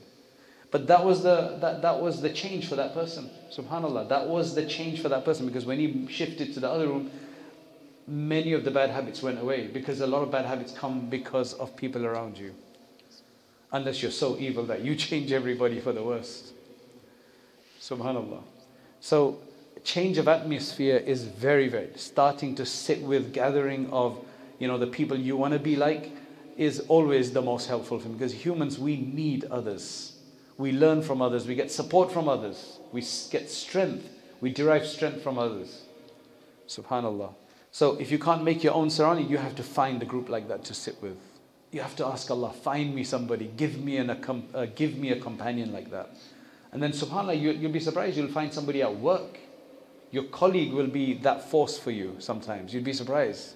But 0.69 0.87
that 0.87 1.05
was 1.05 1.23
the 1.23 1.57
that, 1.61 1.81
that 1.83 2.01
was 2.01 2.21
the 2.21 2.29
change 2.29 2.67
for 2.67 2.75
that 2.75 2.93
person. 2.93 3.29
Subhanallah. 3.55 4.09
That 4.09 4.27
was 4.27 4.55
the 4.55 4.65
change 4.65 5.01
for 5.01 5.07
that 5.07 5.23
person 5.23 5.45
because 5.45 5.65
when 5.65 5.79
he 5.79 6.07
shifted 6.09 6.53
to 6.55 6.59
the 6.59 6.69
other 6.69 6.87
room, 6.87 7.11
many 8.07 8.51
of 8.51 8.65
the 8.65 8.71
bad 8.71 8.89
habits 8.89 9.23
went 9.23 9.39
away 9.39 9.67
because 9.67 10.01
a 10.01 10.07
lot 10.07 10.21
of 10.21 10.31
bad 10.31 10.45
habits 10.45 10.73
come 10.73 11.09
because 11.09 11.53
of 11.53 11.77
people 11.77 12.05
around 12.05 12.37
you. 12.37 12.53
Unless 13.75 14.01
you're 14.01 14.11
so 14.11 14.37
evil 14.39 14.63
that 14.67 14.85
you 14.85 14.95
change 15.07 15.33
everybody 15.33 15.81
for 15.81 15.91
the 15.91 16.01
worst. 16.01 16.53
Subhanallah. 17.81 18.41
So 19.01 19.39
change 19.83 20.17
of 20.17 20.29
atmosphere 20.29 20.95
is 20.95 21.23
very, 21.23 21.67
very 21.67 21.89
starting 21.97 22.55
to 22.55 22.65
sit 22.65 23.01
with 23.01 23.33
gathering 23.33 23.89
of 23.91 24.17
you 24.59 24.69
know 24.69 24.77
the 24.77 24.87
people 24.87 25.17
you 25.17 25.35
want 25.35 25.51
to 25.53 25.59
be 25.59 25.75
like 25.75 26.09
is 26.55 26.79
always 26.87 27.33
the 27.33 27.41
most 27.41 27.67
helpful 27.67 27.99
thing 27.99 28.13
because 28.13 28.33
humans 28.33 28.79
we 28.79 28.95
need 28.95 29.43
others. 29.51 30.13
We 30.57 30.71
learn 30.71 31.01
from 31.01 31.21
others, 31.21 31.45
we 31.45 31.53
get 31.53 31.69
support 31.69 32.13
from 32.13 32.29
others, 32.29 32.79
we 32.93 33.01
get 33.29 33.51
strength, 33.51 34.07
we 34.39 34.53
derive 34.53 34.87
strength 34.87 35.21
from 35.21 35.37
others. 35.37 35.81
Subhanallah. 36.69 37.33
So 37.73 37.97
if 37.97 38.09
you 38.09 38.19
can't 38.19 38.41
make 38.41 38.63
your 38.63 38.73
own 38.73 38.89
surrounding, 38.89 39.27
you 39.27 39.35
have 39.35 39.55
to 39.55 39.63
find 39.63 40.01
a 40.01 40.05
group 40.05 40.29
like 40.29 40.47
that 40.47 40.63
to 40.63 40.73
sit 40.73 40.95
with. 41.01 41.17
You 41.75 41.81
have 41.81 41.97
to 41.97 42.05
ask 42.05 42.31
Allah, 42.31 42.53
find 42.53 42.95
me 42.95 43.03
somebody, 43.03 43.51
give 43.57 43.83
me, 43.83 43.97
an, 43.97 44.09
uh, 44.09 44.65
give 44.75 44.95
me 44.95 45.09
a 45.09 45.19
companion 45.19 45.73
like 45.73 45.91
that. 45.91 46.09
And 46.71 46.81
then 46.81 46.93
subhanAllah, 46.93 47.37
you, 47.37 47.51
you'll 47.51 47.73
be 47.73 47.81
surprised, 47.81 48.15
you'll 48.15 48.29
find 48.29 48.53
somebody 48.53 48.81
at 48.81 48.95
work. 48.95 49.37
Your 50.09 50.23
colleague 50.23 50.71
will 50.71 50.87
be 50.87 51.15
that 51.15 51.49
force 51.49 51.77
for 51.77 51.91
you 51.91 52.15
sometimes. 52.19 52.73
You'll 52.73 52.85
be 52.85 52.93
surprised. 52.93 53.55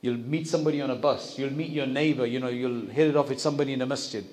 You'll 0.00 0.16
meet 0.16 0.48
somebody 0.48 0.80
on 0.80 0.90
a 0.90 0.96
bus, 0.96 1.38
you'll 1.38 1.52
meet 1.52 1.70
your 1.70 1.86
neighbor, 1.86 2.26
you 2.26 2.40
know, 2.40 2.48
you'll 2.48 2.88
hit 2.88 3.10
it 3.10 3.16
off 3.16 3.28
with 3.28 3.40
somebody 3.40 3.72
in 3.72 3.80
a 3.82 3.86
masjid, 3.86 4.24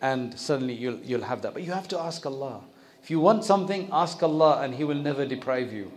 and 0.00 0.40
suddenly 0.40 0.72
you'll, 0.72 1.00
you'll 1.00 1.24
have 1.24 1.42
that. 1.42 1.52
But 1.52 1.64
you 1.64 1.72
have 1.72 1.88
to 1.88 1.98
ask 1.98 2.24
Allah. 2.24 2.62
If 3.02 3.10
you 3.10 3.20
want 3.20 3.44
something, 3.44 3.90
ask 3.92 4.22
Allah, 4.22 4.62
and 4.62 4.74
He 4.74 4.84
will 4.84 4.94
never 4.94 5.26
deprive 5.26 5.70
you. 5.70 5.92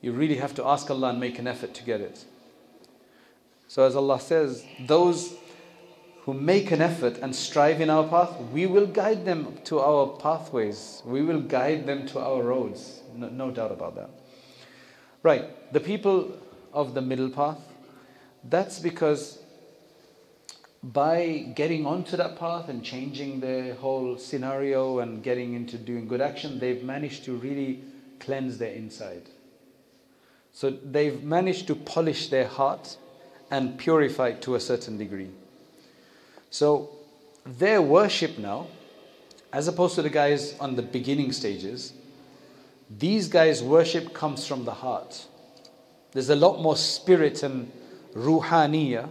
You 0.00 0.12
really 0.12 0.36
have 0.36 0.54
to 0.54 0.64
ask 0.64 0.88
Allah 0.88 1.08
and 1.08 1.18
make 1.18 1.40
an 1.40 1.48
effort 1.48 1.74
to 1.74 1.82
get 1.82 2.00
it. 2.00 2.26
So, 3.72 3.86
as 3.86 3.96
Allah 3.96 4.20
says, 4.20 4.66
those 4.80 5.32
who 6.24 6.34
make 6.34 6.72
an 6.72 6.82
effort 6.82 7.16
and 7.22 7.34
strive 7.34 7.80
in 7.80 7.88
our 7.88 8.06
path, 8.06 8.38
we 8.52 8.66
will 8.66 8.86
guide 8.86 9.24
them 9.24 9.56
to 9.64 9.80
our 9.80 10.08
pathways. 10.08 11.00
We 11.06 11.22
will 11.22 11.40
guide 11.40 11.86
them 11.86 12.06
to 12.08 12.20
our 12.20 12.42
roads. 12.42 13.00
No, 13.16 13.30
no, 13.30 13.50
doubt 13.50 13.72
about 13.72 13.94
that. 13.94 14.10
Right, 15.22 15.72
the 15.72 15.80
people 15.80 16.36
of 16.74 16.92
the 16.92 17.00
middle 17.00 17.30
path, 17.30 17.60
that's 18.44 18.78
because 18.78 19.38
by 20.82 21.50
getting 21.56 21.86
onto 21.86 22.14
that 22.18 22.38
path 22.38 22.68
and 22.68 22.84
changing 22.84 23.40
their 23.40 23.72
whole 23.76 24.18
scenario 24.18 24.98
and 24.98 25.22
getting 25.22 25.54
into 25.54 25.78
doing 25.78 26.06
good 26.06 26.20
action, 26.20 26.58
they've 26.58 26.84
managed 26.84 27.24
to 27.24 27.36
really 27.36 27.82
cleanse 28.20 28.58
their 28.58 28.74
inside. 28.74 29.30
So 30.52 30.68
they've 30.68 31.22
managed 31.22 31.68
to 31.68 31.74
polish 31.74 32.28
their 32.28 32.48
heart 32.48 32.98
and 33.52 33.78
purified 33.78 34.40
to 34.42 34.54
a 34.54 34.60
certain 34.60 34.96
degree. 34.96 35.28
So 36.50 36.88
their 37.44 37.82
worship 37.82 38.38
now, 38.38 38.66
as 39.52 39.68
opposed 39.68 39.94
to 39.96 40.02
the 40.02 40.10
guys 40.10 40.58
on 40.58 40.74
the 40.74 40.82
beginning 40.82 41.32
stages, 41.32 41.92
these 42.90 43.28
guys' 43.28 43.62
worship 43.62 44.14
comes 44.14 44.46
from 44.46 44.64
the 44.64 44.72
heart. 44.72 45.26
There's 46.12 46.30
a 46.30 46.34
lot 46.36 46.62
more 46.62 46.76
spirit 46.76 47.42
and 47.42 47.70
ruhaniya. 48.14 49.10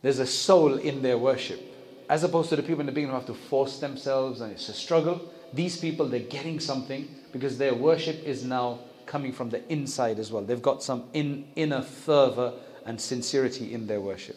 There's 0.00 0.20
a 0.20 0.26
soul 0.26 0.74
in 0.74 1.02
their 1.02 1.18
worship. 1.18 1.60
As 2.08 2.22
opposed 2.22 2.48
to 2.50 2.56
the 2.56 2.62
people 2.62 2.80
in 2.80 2.86
the 2.86 2.92
beginning 2.92 3.10
who 3.10 3.16
have 3.16 3.26
to 3.26 3.34
force 3.34 3.80
themselves 3.80 4.40
and 4.40 4.52
it's 4.52 4.68
a 4.68 4.72
struggle. 4.72 5.32
These 5.52 5.78
people, 5.78 6.06
they're 6.06 6.20
getting 6.20 6.60
something 6.60 7.08
because 7.32 7.58
their 7.58 7.74
worship 7.74 8.22
is 8.24 8.44
now 8.44 8.78
coming 9.04 9.32
from 9.32 9.50
the 9.50 9.66
inside 9.72 10.20
as 10.20 10.30
well. 10.30 10.42
They've 10.44 10.62
got 10.62 10.82
some 10.82 11.04
in, 11.12 11.48
inner 11.56 11.82
fervor 11.82 12.52
and 12.88 12.98
sincerity 12.98 13.74
in 13.74 13.86
their 13.86 14.00
worship. 14.00 14.36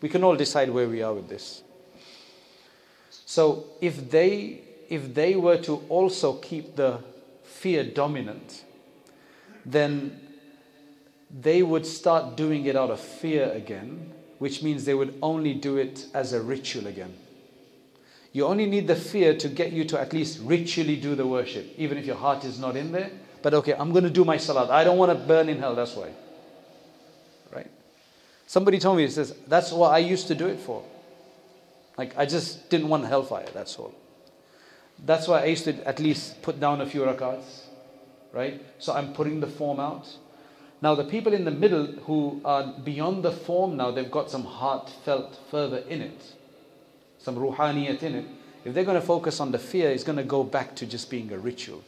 We 0.00 0.08
can 0.08 0.24
all 0.24 0.36
decide 0.36 0.70
where 0.70 0.88
we 0.88 1.02
are 1.02 1.12
with 1.12 1.28
this. 1.28 1.62
So 3.26 3.66
if 3.80 4.10
they 4.10 4.62
if 4.88 5.14
they 5.14 5.36
were 5.36 5.58
to 5.58 5.76
also 5.88 6.34
keep 6.34 6.76
the 6.76 7.00
fear 7.42 7.84
dominant, 7.84 8.64
then 9.64 10.20
they 11.30 11.62
would 11.62 11.86
start 11.86 12.36
doing 12.36 12.66
it 12.66 12.76
out 12.76 12.90
of 12.90 13.00
fear 13.00 13.50
again, 13.52 14.12
which 14.38 14.62
means 14.62 14.84
they 14.84 14.94
would 14.94 15.14
only 15.22 15.54
do 15.54 15.76
it 15.76 16.06
as 16.14 16.32
a 16.32 16.40
ritual 16.40 16.86
again. 16.86 17.14
You 18.32 18.46
only 18.46 18.66
need 18.66 18.86
the 18.86 18.96
fear 18.96 19.36
to 19.36 19.48
get 19.48 19.72
you 19.72 19.84
to 19.86 20.00
at 20.00 20.12
least 20.12 20.40
ritually 20.42 20.96
do 20.96 21.14
the 21.14 21.26
worship, 21.26 21.66
even 21.78 21.98
if 21.98 22.04
your 22.04 22.16
heart 22.16 22.44
is 22.44 22.58
not 22.58 22.76
in 22.76 22.92
there. 22.92 23.10
But 23.42 23.54
okay, 23.54 23.74
I'm 23.74 23.90
going 23.90 24.04
to 24.04 24.10
do 24.10 24.24
my 24.24 24.36
salat. 24.36 24.70
I 24.70 24.84
don't 24.84 24.98
want 24.98 25.18
to 25.18 25.26
burn 25.26 25.48
in 25.48 25.58
hell, 25.58 25.74
that's 25.74 25.94
why. 25.94 26.10
Somebody 28.46 28.78
told 28.78 28.98
me, 28.98 29.04
he 29.04 29.10
says, 29.10 29.34
that's 29.46 29.72
what 29.72 29.92
I 29.92 29.98
used 29.98 30.26
to 30.28 30.34
do 30.34 30.46
it 30.46 30.60
for. 30.60 30.82
Like, 31.96 32.16
I 32.18 32.26
just 32.26 32.68
didn't 32.70 32.88
want 32.88 33.04
hellfire, 33.06 33.46
that's 33.54 33.76
all. 33.76 33.94
That's 35.04 35.26
why 35.28 35.42
I 35.42 35.46
used 35.46 35.64
to 35.64 35.86
at 35.86 35.98
least 35.98 36.42
put 36.42 36.60
down 36.60 36.80
a 36.80 36.86
few 36.86 37.02
rakats, 37.02 37.66
right? 38.32 38.62
So 38.78 38.92
I'm 38.92 39.12
putting 39.12 39.40
the 39.40 39.46
form 39.46 39.80
out. 39.80 40.08
Now, 40.82 40.94
the 40.94 41.04
people 41.04 41.32
in 41.32 41.44
the 41.44 41.50
middle 41.50 41.86
who 42.04 42.40
are 42.44 42.74
beyond 42.84 43.22
the 43.22 43.32
form 43.32 43.76
now, 43.76 43.90
they've 43.90 44.10
got 44.10 44.30
some 44.30 44.44
heartfelt 44.44 45.38
fervor 45.50 45.82
in 45.88 46.02
it, 46.02 46.34
some 47.18 47.36
ruhaniyat 47.36 48.02
in 48.02 48.14
it. 48.16 48.26
If 48.64 48.74
they're 48.74 48.84
going 48.84 49.00
to 49.00 49.06
focus 49.06 49.40
on 49.40 49.52
the 49.52 49.58
fear, 49.58 49.90
it's 49.90 50.04
going 50.04 50.18
to 50.18 50.24
go 50.24 50.42
back 50.42 50.74
to 50.76 50.86
just 50.86 51.10
being 51.10 51.32
a 51.32 51.38
ritual. 51.38 51.82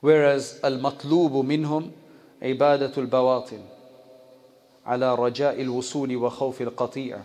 Whereas 0.00 0.60
al-matlubu 0.62 1.44
minhum 1.44 1.92
ibadatul 2.42 3.08
bawatin 3.08 3.62
ala 4.88 5.16
raja'i 5.16 5.60
al-wusuli 5.60 6.16
wa. 6.18 7.22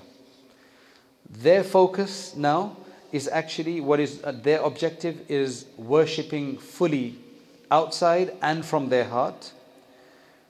Their 1.29 1.63
focus 1.63 2.35
now 2.35 2.75
is 3.11 3.27
actually 3.27 3.81
what 3.81 3.99
is 3.99 4.21
uh, 4.23 4.31
their 4.31 4.61
objective 4.61 5.29
is 5.29 5.65
worshipping 5.77 6.57
fully 6.57 7.15
outside 7.69 8.33
and 8.41 8.65
from 8.65 8.89
their 8.89 9.05
heart 9.05 9.51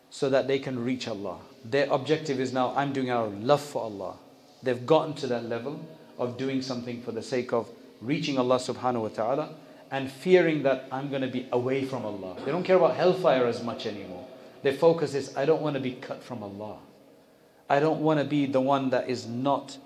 so 0.09 0.29
that 0.29 0.47
they 0.47 0.59
can 0.59 0.83
reach 0.83 1.07
Allah. 1.07 1.37
Their 1.63 1.87
objective 1.91 2.39
is 2.39 2.51
now 2.53 2.73
I'm 2.75 2.93
doing 2.93 3.11
our 3.11 3.27
love 3.27 3.61
for 3.61 3.83
Allah. 3.83 4.15
They've 4.63 4.85
gotten 4.85 5.13
to 5.15 5.27
that 5.27 5.45
level 5.45 5.79
of 6.17 6.37
doing 6.37 6.61
something 6.61 7.01
for 7.01 7.11
the 7.11 7.21
sake 7.21 7.53
of 7.53 7.69
reaching 8.01 8.37
Allah 8.37 8.57
subhanahu 8.57 9.01
wa 9.01 9.07
ta'ala 9.09 9.49
and 9.91 10.09
fearing 10.11 10.63
that 10.63 10.87
I'm 10.91 11.09
going 11.09 11.21
to 11.21 11.27
be 11.27 11.47
away 11.51 11.85
from 11.85 12.05
Allah. 12.05 12.35
They 12.45 12.51
don't 12.51 12.63
care 12.63 12.77
about 12.77 12.95
hellfire 12.95 13.45
as 13.45 13.63
much 13.63 13.85
anymore. 13.85 14.25
Their 14.63 14.73
focus 14.73 15.13
is 15.13 15.35
I 15.35 15.45
don't 15.45 15.61
want 15.61 15.75
to 15.75 15.79
be 15.79 15.93
cut 15.93 16.23
from 16.23 16.43
Allah. 16.43 16.77
I 17.71 17.79
don't 17.79 18.01
want 18.01 18.19
to 18.19 18.25
be 18.25 18.47
the 18.47 18.59
one 18.59 18.89
that 18.89 19.09
is 19.09 19.25
not 19.25 19.77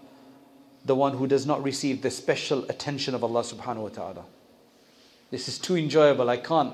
the 0.85 0.95
one 0.95 1.17
who 1.17 1.27
does 1.27 1.45
not 1.45 1.61
receive 1.61 2.01
the 2.01 2.09
special 2.09 2.63
attention 2.63 3.13
of 3.13 3.23
Allah 3.23 3.41
subhanahu 3.41 3.83
wa 3.83 3.89
ta'ala. 3.89 4.25
This 5.29 5.47
is 5.47 5.59
too 5.59 5.77
enjoyable. 5.77 6.27
I 6.27 6.37
can't, 6.37 6.73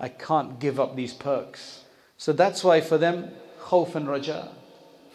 I 0.00 0.08
can't 0.08 0.58
give 0.58 0.80
up 0.80 0.96
these 0.96 1.12
perks. 1.12 1.84
So 2.16 2.32
that's 2.32 2.64
why 2.64 2.80
for 2.80 2.96
them, 2.96 3.30
khawf 3.60 3.94
and 3.94 4.08
raja, 4.08 4.48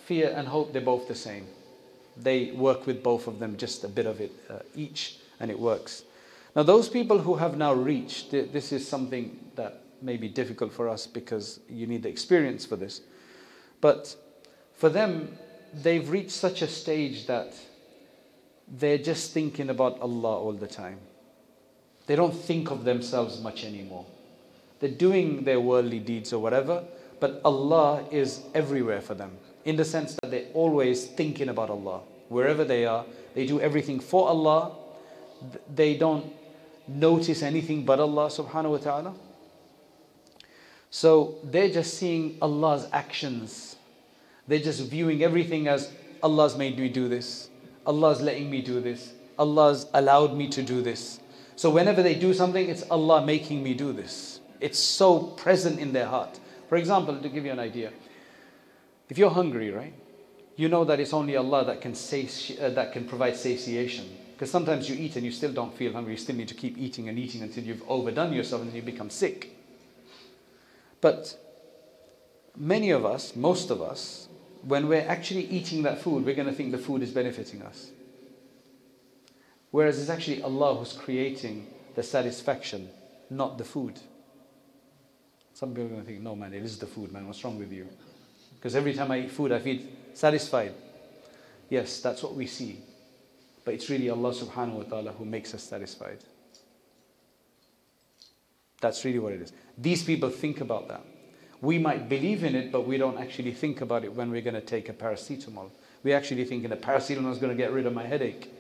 fear 0.05 0.31
and 0.35 0.47
hope, 0.47 0.71
they're 0.71 0.83
both 0.83 1.07
the 1.07 1.15
same. 1.15 1.47
They 2.15 2.51
work 2.51 2.85
with 2.85 3.01
both 3.01 3.25
of 3.25 3.39
them, 3.39 3.57
just 3.57 3.83
a 3.83 3.87
bit 3.87 4.05
of 4.05 4.21
it 4.21 4.33
uh, 4.51 4.59
each, 4.75 5.17
and 5.39 5.49
it 5.49 5.59
works. 5.59 6.03
Now, 6.55 6.61
those 6.61 6.87
people 6.87 7.17
who 7.17 7.37
have 7.37 7.57
now 7.57 7.73
reached, 7.73 8.29
this 8.29 8.71
is 8.71 8.87
something 8.87 9.39
that 9.55 9.81
may 9.99 10.15
be 10.15 10.27
difficult 10.27 10.71
for 10.71 10.87
us 10.87 11.07
because 11.07 11.59
you 11.67 11.87
need 11.87 12.03
the 12.03 12.09
experience 12.09 12.67
for 12.67 12.75
this. 12.75 13.01
But 13.81 14.15
for 14.83 14.89
them, 14.89 15.29
they've 15.73 16.09
reached 16.09 16.31
such 16.31 16.61
a 16.61 16.67
stage 16.67 17.25
that 17.27 17.53
they're 18.67 18.97
just 18.97 19.31
thinking 19.31 19.69
about 19.69 19.97
Allah 20.01 20.37
all 20.37 20.51
the 20.51 20.67
time. 20.67 20.99
They 22.05 22.17
don't 22.17 22.35
think 22.35 22.69
of 22.69 22.83
themselves 22.83 23.39
much 23.39 23.63
anymore. 23.63 24.05
They're 24.81 24.89
doing 24.89 25.45
their 25.45 25.61
worldly 25.61 25.99
deeds 25.99 26.33
or 26.33 26.39
whatever, 26.41 26.83
but 27.21 27.39
Allah 27.45 28.03
is 28.11 28.41
everywhere 28.53 28.99
for 28.99 29.13
them 29.13 29.37
in 29.63 29.77
the 29.77 29.85
sense 29.85 30.17
that 30.21 30.31
they're 30.31 30.51
always 30.53 31.05
thinking 31.05 31.47
about 31.47 31.69
Allah. 31.69 32.01
Wherever 32.27 32.65
they 32.65 32.85
are, 32.85 33.05
they 33.35 33.45
do 33.45 33.61
everything 33.61 34.01
for 34.01 34.27
Allah. 34.27 34.75
They 35.73 35.95
don't 35.95 36.25
notice 36.89 37.41
anything 37.41 37.85
but 37.85 38.01
Allah 38.01 38.27
subhanahu 38.27 38.71
wa 38.71 38.77
ta'ala. 38.79 39.13
So 40.89 41.35
they're 41.41 41.71
just 41.71 41.93
seeing 41.93 42.37
Allah's 42.41 42.89
actions. 42.91 43.72
They're 44.47 44.59
just 44.59 44.81
viewing 44.81 45.23
everything 45.23 45.67
as 45.67 45.91
Allah's 46.21 46.57
made 46.57 46.77
me 46.77 46.89
do 46.89 47.07
this. 47.07 47.49
Allah's 47.85 48.21
letting 48.21 48.49
me 48.49 48.61
do 48.61 48.79
this. 48.79 49.13
Allah's 49.37 49.87
allowed 49.93 50.35
me 50.35 50.47
to 50.49 50.61
do 50.61 50.81
this. 50.81 51.19
So 51.55 51.69
whenever 51.69 52.01
they 52.01 52.15
do 52.15 52.33
something, 52.33 52.69
it's 52.69 52.83
Allah 52.89 53.25
making 53.25 53.63
me 53.63 53.73
do 53.73 53.93
this. 53.93 54.39
It's 54.59 54.79
so 54.79 55.19
present 55.19 55.79
in 55.79 55.93
their 55.93 56.05
heart. 56.05 56.39
For 56.69 56.77
example, 56.77 57.17
to 57.17 57.29
give 57.29 57.45
you 57.45 57.51
an 57.51 57.59
idea, 57.59 57.91
if 59.09 59.17
you're 59.17 59.29
hungry, 59.29 59.69
right, 59.71 59.93
you 60.55 60.69
know 60.69 60.85
that 60.85 60.99
it's 60.99 61.13
only 61.13 61.35
Allah 61.35 61.65
that 61.65 61.81
can, 61.81 61.93
sati- 61.93 62.59
uh, 62.59 62.69
that 62.69 62.93
can 62.93 63.05
provide 63.05 63.35
satiation. 63.35 64.05
Because 64.33 64.49
sometimes 64.51 64.89
you 64.89 64.95
eat 64.95 65.15
and 65.15 65.25
you 65.25 65.31
still 65.31 65.51
don't 65.51 65.73
feel 65.75 65.93
hungry. 65.93 66.13
You 66.13 66.17
still 66.17 66.35
need 66.35 66.47
to 66.47 66.55
keep 66.55 66.77
eating 66.77 67.09
and 67.09 67.19
eating 67.19 67.41
until 67.41 67.63
you've 67.63 67.83
overdone 67.87 68.33
yourself 68.33 68.61
and 68.61 68.73
you 68.73 68.81
become 68.81 69.09
sick. 69.09 69.55
But 71.01 71.37
many 72.55 72.91
of 72.91 73.05
us, 73.05 73.35
most 73.35 73.69
of 73.69 73.81
us, 73.81 74.27
when 74.65 74.87
we're 74.87 75.05
actually 75.07 75.45
eating 75.47 75.83
that 75.83 76.01
food, 76.01 76.25
we're 76.25 76.35
going 76.35 76.47
to 76.47 76.53
think 76.53 76.71
the 76.71 76.77
food 76.77 77.03
is 77.03 77.11
benefiting 77.11 77.61
us. 77.61 77.91
Whereas 79.71 79.99
it's 79.99 80.09
actually 80.09 80.41
Allah 80.41 80.75
who's 80.75 80.93
creating 80.93 81.67
the 81.95 82.03
satisfaction, 82.03 82.89
not 83.29 83.57
the 83.57 83.63
food. 83.65 83.99
Some 85.53 85.69
people 85.69 85.85
are 85.85 85.89
going 85.89 86.01
to 86.01 86.07
think, 86.07 86.21
no, 86.21 86.35
man, 86.35 86.53
it 86.53 86.63
is 86.63 86.77
the 86.77 86.87
food, 86.87 87.11
man. 87.11 87.27
What's 87.27 87.43
wrong 87.43 87.59
with 87.59 87.71
you? 87.71 87.87
Because 88.55 88.75
every 88.75 88.93
time 88.93 89.11
I 89.11 89.21
eat 89.21 89.31
food, 89.31 89.51
I 89.51 89.59
feel 89.59 89.79
satisfied. 90.13 90.73
Yes, 91.69 91.99
that's 91.99 92.23
what 92.23 92.35
we 92.35 92.47
see. 92.47 92.79
But 93.65 93.73
it's 93.73 93.89
really 93.89 94.09
Allah 94.09 94.31
subhanahu 94.31 94.73
wa 94.73 94.83
ta'ala 94.83 95.11
who 95.11 95.25
makes 95.25 95.53
us 95.53 95.63
satisfied. 95.63 96.19
That's 98.79 99.03
really 99.05 99.19
what 99.19 99.33
it 99.33 99.41
is. 99.41 99.53
These 99.77 100.03
people 100.03 100.29
think 100.29 100.61
about 100.61 100.87
that. 100.89 101.01
We 101.63 101.77
might 101.77 102.09
believe 102.09 102.43
in 102.43 102.55
it, 102.55 102.73
but 102.73 102.85
we 102.85 102.97
don't 102.97 103.17
actually 103.17 103.53
think 103.53 103.79
about 103.79 104.03
it 104.03 104.13
when 104.13 104.29
we're 104.29 104.41
going 104.41 104.53
to 104.53 104.59
take 104.59 104.89
a 104.89 104.93
paracetamol. 104.93 105.69
We 106.03 106.11
actually 106.11 106.43
think 106.43 106.65
in 106.65 106.73
a 106.73 106.75
paracetamol 106.75 107.31
is 107.31 107.37
going 107.37 107.55
to 107.55 107.57
get 107.57 107.71
rid 107.71 107.85
of 107.85 107.93
my 107.93 108.03
headache. 108.03 108.51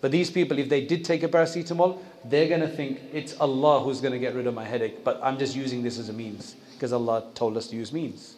But 0.00 0.12
these 0.12 0.30
people, 0.30 0.56
if 0.60 0.68
they 0.68 0.86
did 0.86 1.04
take 1.04 1.24
a 1.24 1.28
paracetamol, 1.28 1.98
they're 2.24 2.48
going 2.48 2.60
to 2.60 2.68
think 2.68 3.00
it's 3.12 3.38
Allah 3.40 3.80
who's 3.80 4.00
going 4.00 4.12
to 4.12 4.20
get 4.20 4.36
rid 4.36 4.46
of 4.46 4.54
my 4.54 4.64
headache. 4.64 5.02
But 5.02 5.18
I'm 5.24 5.38
just 5.38 5.56
using 5.56 5.82
this 5.82 5.98
as 5.98 6.08
a 6.08 6.12
means 6.12 6.54
because 6.74 6.92
Allah 6.92 7.24
told 7.34 7.56
us 7.56 7.66
to 7.66 7.76
use 7.76 7.92
means. 7.92 8.36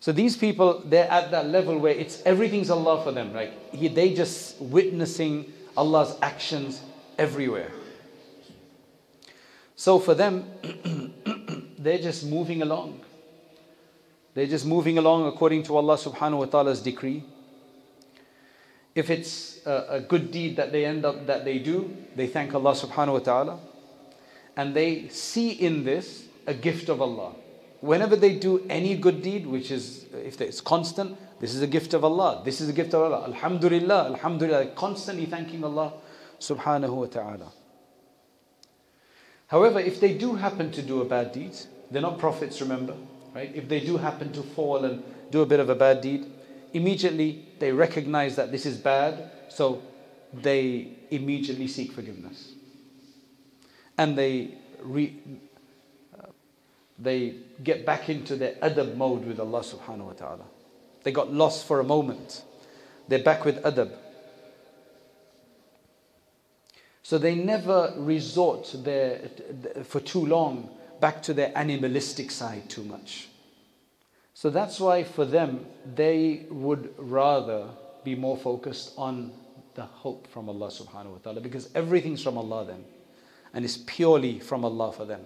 So 0.00 0.10
these 0.10 0.36
people, 0.36 0.82
they're 0.84 1.08
at 1.08 1.30
that 1.30 1.46
level 1.46 1.78
where 1.78 1.94
it's 1.94 2.20
everything's 2.26 2.68
Allah 2.68 3.00
for 3.04 3.12
them. 3.12 3.32
Right? 3.32 3.52
He, 3.70 3.86
they 3.86 4.12
just 4.12 4.60
witnessing 4.60 5.52
Allah's 5.76 6.16
actions 6.20 6.82
everywhere. 7.16 7.70
So 9.76 10.00
for 10.00 10.14
them, 10.14 10.50
they're 11.86 11.98
just 11.98 12.26
moving 12.26 12.62
along. 12.62 13.00
They're 14.34 14.46
just 14.46 14.66
moving 14.66 14.98
along 14.98 15.26
according 15.26 15.62
to 15.64 15.76
Allah 15.76 15.96
subhanahu 15.96 16.38
wa 16.38 16.44
ta'ala's 16.46 16.82
decree. 16.82 17.22
If 18.94 19.08
it's 19.08 19.64
a, 19.66 19.86
a, 19.90 20.00
good 20.00 20.30
deed 20.30 20.56
that 20.56 20.72
they 20.72 20.84
end 20.84 21.04
up 21.04 21.26
that 21.26 21.44
they 21.44 21.58
do, 21.58 21.96
they 22.16 22.26
thank 22.26 22.54
Allah 22.54 22.72
subhanahu 22.72 23.12
wa 23.12 23.18
ta'ala. 23.20 23.58
And 24.56 24.74
they 24.74 25.08
see 25.08 25.50
in 25.50 25.84
this 25.84 26.24
a 26.46 26.54
gift 26.54 26.88
of 26.88 27.00
Allah. 27.00 27.34
Whenever 27.80 28.16
they 28.16 28.34
do 28.34 28.66
any 28.68 28.96
good 28.96 29.22
deed, 29.22 29.46
which 29.46 29.70
is 29.70 30.06
if 30.12 30.40
it's 30.40 30.60
constant, 30.60 31.16
this 31.40 31.54
is 31.54 31.62
a 31.62 31.66
gift 31.66 31.94
of 31.94 32.04
Allah. 32.04 32.42
This 32.44 32.60
is 32.60 32.68
a 32.68 32.72
gift 32.72 32.94
of 32.94 33.02
Allah. 33.02 33.24
Alhamdulillah, 33.26 34.06
Alhamdulillah. 34.06 34.66
Constantly 34.74 35.26
thanking 35.26 35.62
Allah 35.62 35.92
subhanahu 36.40 36.90
wa 36.90 37.06
ta'ala. 37.06 37.52
However, 39.48 39.78
if 39.78 40.00
they 40.00 40.14
do 40.14 40.34
happen 40.34 40.72
to 40.72 40.82
do 40.82 41.00
a 41.00 41.04
bad 41.04 41.32
deed, 41.32 41.54
they're 41.90 42.02
not 42.02 42.18
prophets, 42.18 42.60
remember, 42.60 42.94
right? 43.34 43.54
If 43.54 43.68
they 43.68 43.80
do 43.80 43.96
happen 43.96 44.32
to 44.32 44.42
fall 44.42 44.84
and 44.84 45.02
do 45.30 45.42
a 45.42 45.46
bit 45.46 45.60
of 45.60 45.68
a 45.68 45.74
bad 45.74 46.00
deed, 46.00 46.26
immediately 46.72 47.46
they 47.58 47.72
recognize 47.72 48.36
that 48.36 48.50
this 48.52 48.66
is 48.66 48.76
bad, 48.76 49.30
so 49.48 49.82
they 50.32 50.88
immediately 51.10 51.68
seek 51.68 51.92
forgiveness. 51.92 52.52
And 53.98 54.16
they 54.16 54.54
re, 54.82 55.14
uh, 56.18 56.26
they 56.98 57.36
get 57.62 57.86
back 57.86 58.08
into 58.08 58.36
their 58.36 58.54
adab 58.56 58.96
mode 58.96 59.24
with 59.24 59.40
Allah 59.40 59.60
subhanahu 59.60 60.06
wa 60.06 60.12
ta'ala. 60.12 60.44
They 61.02 61.12
got 61.12 61.32
lost 61.32 61.66
for 61.66 61.80
a 61.80 61.84
moment. 61.84 62.42
They're 63.08 63.22
back 63.22 63.44
with 63.44 63.62
adab. 63.62 63.92
So 67.02 67.18
they 67.18 67.36
never 67.36 67.94
resort 67.96 68.74
there 68.78 69.30
for 69.84 70.00
too 70.00 70.26
long 70.26 70.75
back 71.00 71.22
to 71.24 71.34
their 71.34 71.56
animalistic 71.56 72.30
side 72.30 72.68
too 72.68 72.82
much. 72.84 73.28
So 74.34 74.50
that's 74.50 74.78
why 74.78 75.04
for 75.04 75.24
them, 75.24 75.66
they 75.94 76.46
would 76.50 76.94
rather 76.98 77.68
be 78.04 78.14
more 78.14 78.36
focused 78.36 78.92
on 78.96 79.32
the 79.74 79.82
hope 79.82 80.26
from 80.28 80.48
Allah 80.48 80.68
subhanahu 80.68 81.12
wa 81.12 81.18
ta'ala 81.22 81.40
because 81.40 81.70
everything's 81.74 82.22
from 82.22 82.38
Allah 82.38 82.64
then 82.64 82.84
and 83.54 83.64
it's 83.64 83.78
purely 83.78 84.38
from 84.38 84.64
Allah 84.64 84.92
for 84.92 85.04
them. 85.04 85.22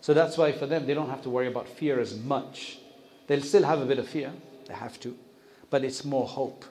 So 0.00 0.12
that's 0.12 0.36
why 0.36 0.52
for 0.52 0.66
them, 0.66 0.86
they 0.86 0.94
don't 0.94 1.08
have 1.08 1.22
to 1.22 1.30
worry 1.30 1.46
about 1.46 1.68
fear 1.68 2.00
as 2.00 2.16
much. 2.18 2.78
They'll 3.26 3.42
still 3.42 3.62
have 3.62 3.80
a 3.80 3.86
bit 3.86 3.98
of 3.98 4.08
fear, 4.08 4.32
they 4.66 4.74
have 4.74 5.00
to, 5.00 5.16
but 5.70 5.84
it's 5.84 6.04
more 6.04 6.26
hope 6.26 6.64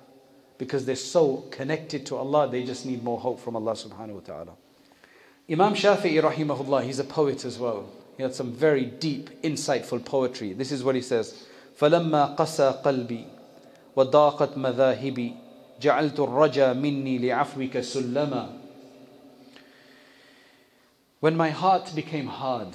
because 0.58 0.86
they're 0.86 0.96
so 0.96 1.38
connected 1.50 2.06
to 2.08 2.18
Allah, 2.18 2.48
they 2.48 2.64
just 2.64 2.86
need 2.86 3.04
more 3.04 3.20
hope 3.20 3.40
from 3.40 3.56
Allah 3.56 3.72
subhanahu 3.72 4.14
wa 4.14 4.20
ta'ala. 4.20 4.52
Imam 5.50 5.74
Shafi'i 5.74 6.22
rahimahullah, 6.22 6.84
he's 6.84 7.00
a 7.00 7.04
poet 7.04 7.46
as 7.46 7.58
well 7.58 7.90
He 8.21 8.23
had 8.23 8.35
some 8.35 8.53
very 8.53 8.85
deep, 8.85 9.31
insightful 9.43 10.05
poetry. 10.05 10.53
This 10.53 10.73
is 10.73 10.83
what 10.83 10.95
he 10.95 11.03
says. 11.03 11.47
فلما 11.79 12.37
قسى 12.37 12.83
قلبي 12.85 13.25
وضاقت 13.97 14.59
مذاهبي 14.59 15.35
جعلت 15.81 16.21
الرجا 16.21 16.73
مني 16.73 17.19
لعفوك 17.19 17.81
سلما 17.81 18.61
When 21.21 21.37
my 21.37 21.51
heart 21.51 21.93
became 21.95 22.27
hard 22.27 22.69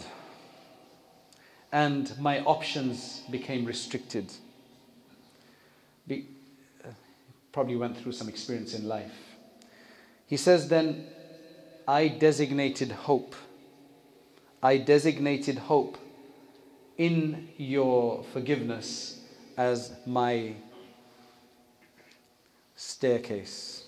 and 1.71 2.17
my 2.19 2.41
options 2.41 3.21
became 3.29 3.65
restricted, 3.65 4.31
be, 6.07 6.27
uh, 6.83 6.89
probably 7.51 7.75
went 7.75 7.97
through 7.97 8.11
some 8.11 8.27
experience 8.27 8.73
in 8.73 8.87
life. 8.87 9.13
He 10.27 10.37
says, 10.37 10.67
Then 10.67 11.05
I 11.87 12.07
designated 12.07 12.91
hope. 12.91 13.35
I 14.63 14.77
designated 14.77 15.57
hope 15.57 15.97
in 16.97 17.49
your 17.57 18.23
forgiveness 18.31 19.19
as 19.57 19.93
my 20.05 20.53
staircase. 22.75 23.85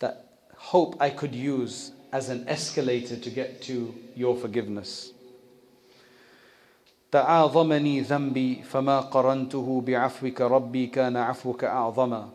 That 0.00 0.26
hope 0.56 0.96
I 1.00 1.10
could 1.10 1.34
use 1.34 1.92
as 2.12 2.28
an 2.28 2.48
escalator 2.48 3.16
to 3.16 3.30
get 3.30 3.62
to 3.62 3.94
your 4.14 4.36
forgiveness. 4.36 5.12
تعاظمني 7.12 8.00
ذنبي 8.00 8.62
فما 8.62 9.00
قرنته 9.00 9.80
بعفوك 9.86 10.40
ربي 10.40 10.86
كان 10.86 11.16
عفوك 11.16 11.64
أعظما 11.64 12.30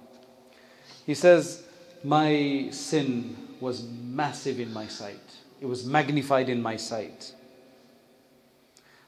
He 1.05 1.13
says, 1.13 1.63
My 2.03 2.69
sin 2.71 3.36
was 3.60 3.84
massive 3.84 4.60
in 4.60 4.71
my 4.73 4.88
sight. 4.88 5.19
It 5.65 5.65
was 5.65 5.86
magnified 5.86 6.49
in 6.49 6.62
my 6.62 6.75
sight. 6.75 7.34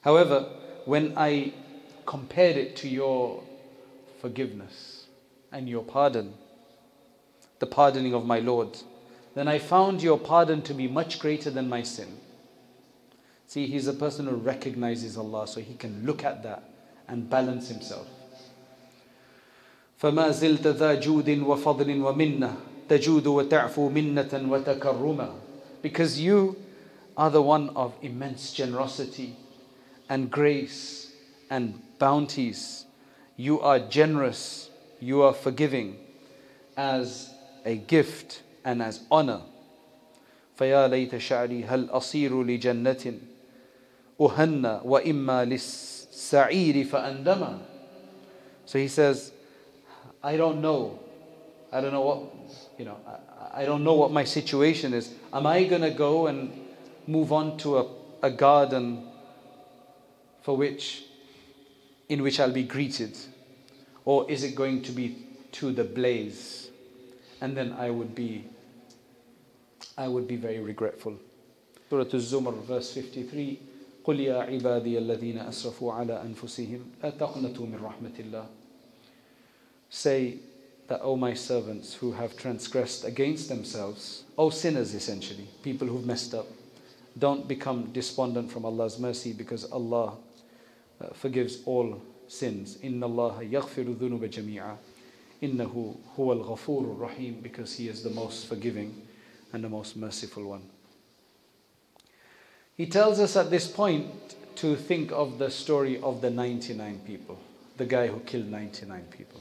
However, 0.02 0.50
when 0.86 1.14
I 1.18 1.54
compared 2.06 2.58
it 2.58 2.76
to 2.78 2.88
your 2.88 3.44
forgiveness 4.22 5.06
and 5.52 5.68
your 5.68 5.84
pardon, 5.84 6.34
the 7.60 7.66
pardoning 7.66 8.14
of 8.14 8.26
my 8.26 8.40
Lord, 8.40 8.78
then 9.36 9.48
I 9.48 9.58
found 9.60 10.04
your 10.04 10.20
pardon 10.20 10.62
to 10.64 10.74
be 10.74 10.88
much 10.88 11.20
greater 11.20 11.50
than 11.50 11.70
my 11.70 11.82
sin. 11.82 12.20
See, 13.48 13.68
he's 13.68 13.88
a 13.88 13.94
person 13.94 14.28
who 14.28 14.36
recognizes 14.36 15.18
Allah, 15.18 15.48
so 15.48 15.62
he 15.62 15.76
can 15.76 16.06
look 16.06 16.24
at 16.24 16.44
that 16.44 16.64
and 17.08 17.30
balance 17.30 17.70
himself. 17.70 18.08
فما 20.02 20.32
زلت 20.32 20.68
ذا 20.68 21.00
جود 21.00 21.30
وفضل 21.30 22.02
ومنة 22.02 22.58
تجود 22.90 23.28
وتعفو 23.28 23.90
منة 23.90 24.50
وتكرما 24.50 25.34
because 25.83 26.21
you 26.21 26.57
are 27.17 27.31
the 27.31 27.43
one 27.43 27.71
of 27.71 27.95
immense 28.03 28.53
generosity 28.53 29.37
and 30.09 30.31
grace 30.31 31.13
and 31.51 31.81
bounties. 31.99 32.85
You 33.37 33.61
are 33.61 33.79
generous, 33.79 34.71
you 35.01 35.23
are 35.23 35.33
forgiving 35.35 35.97
as 36.77 37.31
a 37.65 37.77
gift 37.77 38.43
and 38.65 38.83
as 38.83 39.01
honor. 39.11 39.43
فيا 40.59 40.89
ليت 40.89 41.17
شعري 41.17 41.65
هل 41.65 41.91
أصير 41.91 42.43
لجنة 42.43 43.19
أهنى 44.21 44.81
وإما 44.85 45.45
للسعير 45.45 46.85
فأندما 46.85 47.59
So 48.67 48.79
he 48.79 48.89
says, 48.89 49.33
I 50.23 50.37
don't 50.37 50.61
know. 50.61 50.99
I 51.73 51.81
don't 51.81 51.93
know 51.93 52.03
what 52.03 52.21
you 52.78 52.86
know, 52.86 52.98
I, 53.08 53.62
I 53.62 53.66
don't 53.66 53.84
know 53.84 53.94
what 53.94 54.12
my 54.12 54.24
situation 54.24 54.94
is. 54.94 55.14
Am 55.32 55.46
I 55.46 55.64
going 55.64 55.82
to 55.82 55.92
go 55.92 56.28
and 56.28 56.52
move 57.08 57.32
on 57.32 57.58
to 57.60 57.78
a, 57.78 57.88
a 58.24 58.32
garden 58.32 59.08
for 60.42 60.58
which, 60.58 61.04
in 62.10 62.22
which 62.22 62.40
I'll 62.40 62.52
be 62.52 62.64
greeted? 62.64 63.18
Or 64.06 64.30
is 64.30 64.44
it 64.44 64.56
going 64.56 64.82
to 64.84 64.92
be 64.92 65.16
to 65.54 65.72
the 65.72 65.84
blaze? 65.84 66.70
And 67.42 67.56
then 67.56 67.74
I 67.74 67.90
would 67.90 68.16
be, 68.16 68.46
I 69.98 70.08
would 70.08 70.28
be 70.28 70.36
very 70.36 70.60
regretful. 70.60 71.18
Surah 71.90 72.06
Al-Zumar, 72.06 72.54
verse 72.64 72.94
53. 72.94 73.60
قل 74.04 74.20
يا 74.20 74.36
عبادي 74.36 74.98
الذين 74.98 75.38
أسرفوا 75.38 75.94
على 75.94 76.22
أنفسهم 76.22 76.80
لا 77.04 77.10
تقنطوا 77.10 77.66
من 77.66 77.80
رحمة 77.84 78.20
الله 78.20 78.46
Say 79.90 80.40
that, 80.89 81.01
O 81.03 81.13
oh, 81.13 81.17
my 81.17 81.35
servants 81.35 81.95
who 81.95 82.13
have 82.13 82.37
transgressed 82.37 83.05
against 83.05 83.49
themselves, 83.49 84.25
O 84.37 84.47
oh, 84.47 84.51
sinners 84.51 84.95
essentially, 84.95 85.47
people 85.63 85.87
who've 85.87 86.07
messed 86.07 86.35
up, 86.35 86.47
don't 87.19 87.47
become 87.47 87.91
despondent 87.93 88.51
from 88.51 88.65
Allah's 88.65 88.99
mercy 88.99 89.33
because 89.33 89.65
Allah 89.71 90.17
uh, 91.01 91.09
forgives 91.15 91.59
all 91.67 92.01
sins. 92.27 92.79
Inna 92.83 93.07
Allah 93.07 93.41
yaghfiru 93.43 93.97
dhunuba 93.97 94.29
jami'a. 94.29 94.77
Innahu 95.43 95.97
huwal 96.17 96.45
ghafurur 96.45 97.01
rahim 97.01 97.41
because 97.43 97.77
He 97.77 97.89
is 97.89 98.03
the 98.03 98.11
most 98.11 98.47
forgiving 98.47 99.07
and 99.53 99.63
the 99.63 99.69
most 99.69 99.97
merciful 99.97 100.45
one. 100.45 100.63
He 102.77 102.87
tells 102.87 103.19
us 103.19 103.37
at 103.37 103.51
this 103.51 103.67
point 103.67 104.07
to 104.57 104.77
think 104.77 105.13
of 105.13 105.39
the 105.39 105.51
story 105.51 106.01
of 106.01 106.21
the 106.21 106.31
99 106.31 107.01
people, 107.07 107.39
the 107.77 107.87
guy 107.87 108.07
who 108.07 108.21
killed 108.21 108.47
99 108.47 109.05
people. 109.11 109.41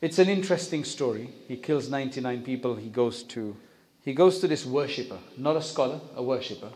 It's 0.00 0.18
an 0.18 0.28
interesting 0.28 0.84
story. 0.84 1.30
He 1.48 1.56
kills 1.56 1.88
99 1.88 2.42
people. 2.42 2.76
He 2.76 2.90
goes 2.90 3.22
to 3.24 3.56
he 4.04 4.14
goes 4.14 4.38
to 4.38 4.46
this 4.46 4.64
worshipper, 4.64 5.18
not 5.36 5.56
a 5.56 5.62
scholar, 5.62 6.00
a 6.14 6.22
worshipper. 6.22 6.70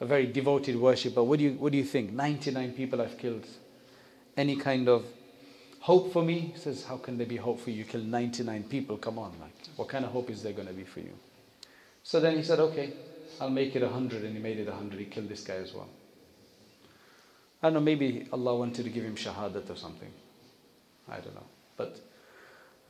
A 0.00 0.04
very 0.04 0.26
devoted 0.26 0.74
worshipper. 0.74 1.22
What 1.22 1.38
do 1.38 1.44
you 1.44 1.52
what 1.52 1.72
do 1.72 1.78
you 1.78 1.84
think? 1.84 2.12
99 2.12 2.72
people 2.72 3.00
I've 3.00 3.18
killed. 3.18 3.46
Any 4.36 4.56
kind 4.56 4.88
of 4.88 5.04
hope 5.80 6.12
for 6.12 6.22
me? 6.22 6.52
He 6.54 6.58
says, 6.58 6.84
How 6.84 6.96
can 6.96 7.18
there 7.18 7.26
be 7.26 7.36
hope 7.36 7.60
for 7.60 7.70
you? 7.70 7.78
You 7.78 7.84
killed 7.84 8.06
99 8.06 8.64
people. 8.64 8.96
Come 8.96 9.18
on, 9.18 9.32
like 9.40 9.52
what 9.76 9.88
kind 9.88 10.04
of 10.04 10.10
hope 10.12 10.30
is 10.30 10.42
there 10.42 10.52
gonna 10.52 10.72
be 10.72 10.84
for 10.84 11.00
you? 11.00 11.12
So 12.02 12.18
then 12.18 12.36
he 12.36 12.42
said, 12.42 12.58
Okay, 12.58 12.94
I'll 13.40 13.50
make 13.50 13.76
it 13.76 13.82
a 13.82 13.88
hundred, 13.88 14.24
and 14.24 14.34
he 14.34 14.42
made 14.42 14.58
it 14.58 14.66
a 14.66 14.74
hundred. 14.74 14.98
He 14.98 15.04
killed 15.04 15.28
this 15.28 15.44
guy 15.44 15.54
as 15.54 15.72
well. 15.74 15.88
I 17.62 17.66
don't 17.66 17.74
know, 17.74 17.80
maybe 17.80 18.26
Allah 18.32 18.56
wanted 18.56 18.84
to 18.84 18.90
give 18.90 19.04
him 19.04 19.14
shahadat 19.14 19.70
or 19.70 19.76
something. 19.76 20.10
I 21.08 21.20
don't 21.20 21.34
know. 21.34 21.46
But 21.76 22.00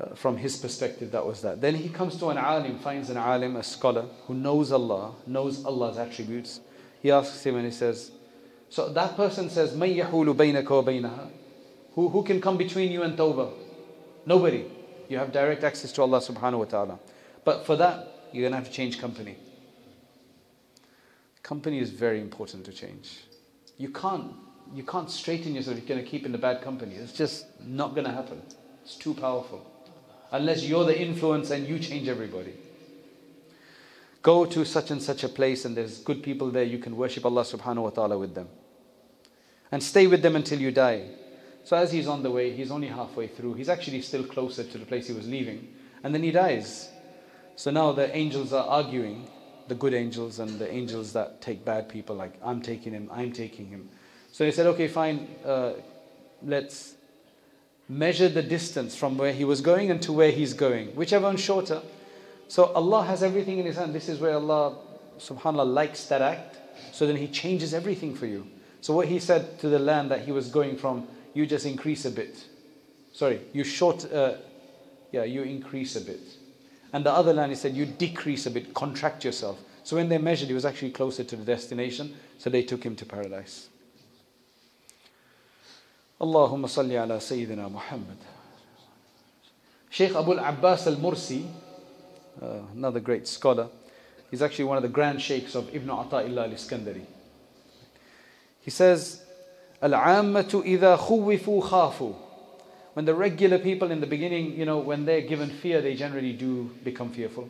uh, 0.01 0.15
from 0.15 0.37
his 0.37 0.57
perspective, 0.57 1.13
that 1.13 1.25
was 1.25 1.43
that. 1.43 1.61
Then 1.61 1.75
he 1.75 1.89
comes 1.89 2.17
to 2.17 2.29
an 2.29 2.39
alim, 2.39 2.79
finds 2.79 3.11
an 3.11 3.17
alim, 3.17 3.57
a 3.57 3.63
scholar 3.63 4.07
who 4.27 4.35
knows 4.35 4.73
Allah, 4.73 5.15
knows 5.27 5.65
Allah's 5.65 5.99
attributes. 5.99 6.61
He 7.01 7.11
asks 7.11 7.45
him 7.45 7.57
and 7.57 7.65
he 7.65 7.73
says, 7.73 8.11
So 8.69 8.93
that 8.93 9.17
person 9.17 9.51
says, 9.51 9.73
Who, 9.73 12.09
who 12.09 12.23
can 12.23 12.41
come 12.41 12.57
between 12.57 12.91
you 12.91 13.03
and 13.03 13.19
tawbah? 13.19 13.53
Nobody. 14.25 14.65
You 15.09 15.19
have 15.19 15.33
direct 15.33 15.63
access 15.63 15.93
to 15.93 16.03
Allah 16.03 16.21
subhanahu 16.21 16.61
wa 16.61 16.65
ta'ala. 16.65 16.99
But 17.45 17.67
for 17.67 17.77
that, 17.77 18.29
you're 18.33 18.43
going 18.43 18.53
to 18.53 18.59
have 18.59 18.67
to 18.67 18.73
change 18.73 19.01
company. 19.01 19.37
Company 21.43 21.81
is 21.81 21.91
very 21.91 22.21
important 22.21 22.65
to 22.65 22.73
change. 22.73 23.25
You 23.77 23.91
can't, 23.91 24.33
you 24.73 24.85
can't 24.85 25.11
straighten 25.11 25.55
yourself 25.55 25.77
if 25.77 25.89
you're 25.89 25.97
going 25.97 26.05
to 26.05 26.11
keep 26.11 26.25
in 26.25 26.33
the 26.33 26.39
bad 26.39 26.63
company. 26.63 26.95
It's 26.95 27.13
just 27.13 27.47
not 27.61 27.95
going 27.95 28.07
to 28.07 28.13
happen. 28.13 28.41
It's 28.85 28.97
too 28.97 29.15
powerful. 29.15 29.65
Unless 30.31 30.65
you're 30.65 30.85
the 30.85 30.99
influence 30.99 31.51
and 31.51 31.67
you 31.67 31.79
change 31.79 32.09
everybody. 32.09 32.55
Go 34.23 34.45
to 34.47 34.65
such 34.65 34.91
and 34.91 35.03
such 35.03 35.25
a 35.25 35.29
place 35.29 35.65
and 35.65 35.77
there's 35.77 35.99
good 35.99 36.23
people 36.23 36.51
there, 36.51 36.63
you 36.63 36.79
can 36.79 36.97
worship 36.97 37.25
Allah 37.27 37.43
subhanahu 37.43 37.83
wa 37.83 37.91
ta'ala 37.91 38.19
with 38.19 38.35
them. 38.35 38.49
And 39.71 39.83
stay 39.83 40.07
with 40.07 40.23
them 40.23 40.37
until 40.37 40.61
you 40.61 40.71
die. 40.71 41.09
So 41.65 41.77
as 41.77 41.93
he's 41.93 42.07
on 42.07 42.23
the 42.23 42.31
way, 42.31 42.53
he's 42.53 42.71
only 42.71 42.89
halfway 42.89 43.27
through. 43.27 43.55
He's 43.55 43.69
actually 43.69 44.03
still 44.03 44.25
closer 44.25 44.65
to 44.65 44.79
the 44.79 44.85
place 44.85 45.07
he 45.07 45.13
was 45.13 45.29
leaving. 45.29 45.75
And 46.03 46.15
then 46.15 46.23
he 46.23 46.31
dies. 46.31 46.89
So 47.57 47.71
now 47.71 47.93
the 47.93 48.15
angels 48.17 48.53
are 48.53 48.67
arguing, 48.67 49.29
the 49.69 49.75
good 49.75 49.95
angels 49.95 50.39
and 50.39 50.59
the 50.59 50.73
angels 50.73 51.13
that 51.13 51.41
take 51.41 51.65
bad 51.65 51.89
people, 51.89 52.17
like, 52.17 52.35
I'm 52.43 52.63
taking 52.63 52.93
him, 52.93 53.09
I'm 53.13 53.33
taking 53.33 53.67
him. 53.69 53.89
So 54.33 54.45
they 54.45 54.51
said, 54.51 54.67
okay, 54.69 54.89
fine, 54.89 55.29
uh, 55.45 55.75
let's 56.43 56.95
measure 57.89 58.29
the 58.29 58.43
distance 58.43 58.97
from 58.97 59.19
where 59.19 59.33
he 59.33 59.45
was 59.45 59.61
going 59.61 59.91
and 59.91 60.01
to 60.03 60.13
where 60.13 60.31
he's 60.31 60.55
going, 60.55 60.89
whichever 60.97 61.27
one's 61.27 61.41
shorter. 61.41 61.83
So 62.53 62.67
Allah 62.75 63.05
has 63.05 63.23
everything 63.23 63.59
in 63.59 63.65
His 63.65 63.77
hand. 63.77 63.95
This 63.95 64.11
is 64.11 64.21
where 64.21 64.35
Allah 64.35 64.77
subhanAllah, 65.19 65.73
likes 65.73 66.05
that 66.05 66.21
act, 66.21 66.59
so 66.93 67.07
then 67.07 67.17
He 67.17 67.29
changes 67.29 67.73
everything 67.73 68.15
for 68.15 68.27
you. 68.27 68.47
So, 68.83 68.95
what 68.95 69.09
He 69.09 69.21
said 69.21 69.59
to 69.61 69.71
the 69.71 69.79
land 69.79 70.11
that 70.11 70.27
He 70.27 70.33
was 70.33 70.49
going 70.49 70.77
from, 70.77 71.09
you 71.33 71.47
just 71.47 71.65
increase 71.65 72.05
a 72.05 72.11
bit. 72.11 72.45
Sorry, 73.13 73.41
you 73.55 73.65
short, 73.65 74.13
uh, 74.13 74.35
yeah, 75.13 75.25
you 75.25 75.45
increase 75.45 75.97
a 75.97 76.03
bit. 76.03 76.21
And 76.93 77.07
the 77.07 77.11
other 77.11 77.33
land, 77.33 77.53
He 77.53 77.57
said, 77.57 77.75
you 77.75 77.87
decrease 77.87 78.45
a 78.45 78.51
bit, 78.51 78.75
contract 78.75 79.25
yourself. 79.25 79.59
So, 79.83 79.97
when 79.97 80.11
they 80.11 80.19
measured, 80.19 80.49
He 80.49 80.55
was 80.55 80.67
actually 80.67 80.91
closer 80.91 81.25
to 81.25 81.37
the 81.37 81.45
destination, 81.45 82.15
so 82.37 82.51
they 82.51 82.63
took 82.63 82.85
Him 82.85 82.97
to 82.97 83.07
paradise. 83.07 83.69
اللهم 86.22 86.68
صل 86.68 86.92
على 86.92 87.20
سيدنا 87.20 87.68
محمد 87.68 88.18
Sheikh 89.90 90.16
Abu 90.16 90.34
al-Abbas 90.34 90.88
al-Mursi, 90.88 91.46
uh, 92.42 92.60
another 92.76 93.00
great 93.00 93.28
scholar, 93.28 93.68
he's 94.30 94.42
actually 94.42 94.66
one 94.66 94.78
of 94.78 94.84
the 94.84 94.90
grand 94.90 95.22
sheikhs 95.22 95.56
of 95.56 95.74
Ibn 95.74 95.88
Ata'illah 95.88 96.44
al-Iskandari. 96.50 97.06
He 98.60 98.70
says, 98.70 99.24
العامة 99.82 100.64
إذا 100.66 100.98
خوفوا 100.98 101.62
خافوا 101.62 102.14
When 102.96 103.06
the 103.06 103.14
regular 103.14 103.60
people 103.60 103.92
in 103.92 104.02
the 104.02 104.08
beginning, 104.08 104.58
you 104.58 104.66
know, 104.66 104.80
when 104.80 105.06
they're 105.06 105.22
given 105.22 105.50
fear, 105.50 105.82
they 105.82 105.96
generally 105.96 106.34
do 106.34 106.76
become 106.84 107.12
fearful. 107.12 107.50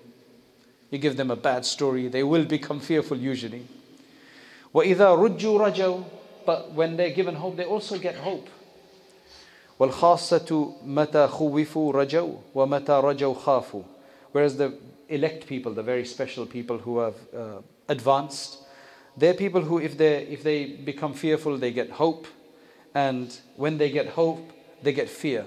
You 0.91 0.99
give 0.99 1.17
them 1.17 1.31
a 1.31 1.35
bad 1.35 1.65
story, 1.65 2.07
they 2.07 2.23
will 2.23 2.45
become 2.45 2.79
fearful 2.79 3.17
usually. 3.17 3.65
وإذا 4.73 5.15
رجوا 5.15 5.71
رجوا 5.71 6.03
But 6.45 6.71
when 6.71 6.95
they're 6.95 7.11
given 7.11 7.35
hope, 7.35 7.57
they 7.57 7.65
also 7.65 7.97
get 7.97 8.15
hope. 8.15 8.47
والخاصة 9.81 10.73
متى 10.85 11.27
خوفوا 11.27 11.93
رجوا 11.93 12.35
ومتى 12.55 13.01
رجوا 13.03 13.33
خافوا 13.33 13.83
whereas 14.33 14.57
the 14.57 14.73
elect 15.09 15.47
people 15.47 15.73
the 15.73 15.83
very 15.83 16.05
special 16.05 16.45
people 16.45 16.77
who 16.79 16.99
have 16.99 17.15
uh, 17.35 17.61
advanced 17.87 18.57
they're 19.17 19.33
people 19.33 19.61
who 19.61 19.79
if 19.79 19.97
they 19.97 20.23
if 20.23 20.43
they 20.43 20.65
become 20.65 21.13
fearful 21.13 21.57
they 21.57 21.71
get 21.71 21.89
hope 21.91 22.27
and 22.95 23.39
when 23.55 23.77
they 23.77 23.89
get 23.89 24.07
hope 24.07 24.51
they 24.83 24.93
get 24.93 25.09
fear 25.09 25.45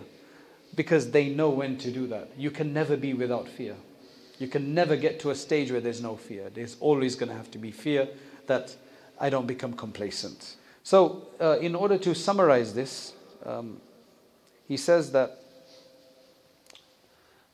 because 0.74 1.10
they 1.10 1.28
know 1.28 1.50
when 1.50 1.76
to 1.76 1.90
do 1.90 2.06
that 2.06 2.28
you 2.36 2.50
can 2.50 2.72
never 2.72 2.96
be 2.96 3.12
without 3.14 3.48
fear 3.48 3.74
you 4.38 4.46
can 4.48 4.74
never 4.74 4.96
get 4.96 5.20
to 5.20 5.30
a 5.30 5.34
stage 5.34 5.70
where 5.70 5.80
there's 5.80 6.00
no 6.00 6.16
fear 6.16 6.50
there's 6.54 6.76
always 6.80 7.16
going 7.16 7.28
to 7.28 7.36
have 7.36 7.50
to 7.50 7.58
be 7.58 7.70
fear 7.70 8.08
that 8.46 8.74
I 9.18 9.28
don't 9.28 9.46
become 9.46 9.72
complacent 9.72 10.56
so 10.82 11.28
uh, 11.40 11.58
in 11.60 11.74
order 11.74 11.98
to 11.98 12.14
summarize 12.14 12.74
this 12.74 13.12
um, 13.44 13.80
he 14.67 14.77
says 14.77 15.11
that 15.11 15.39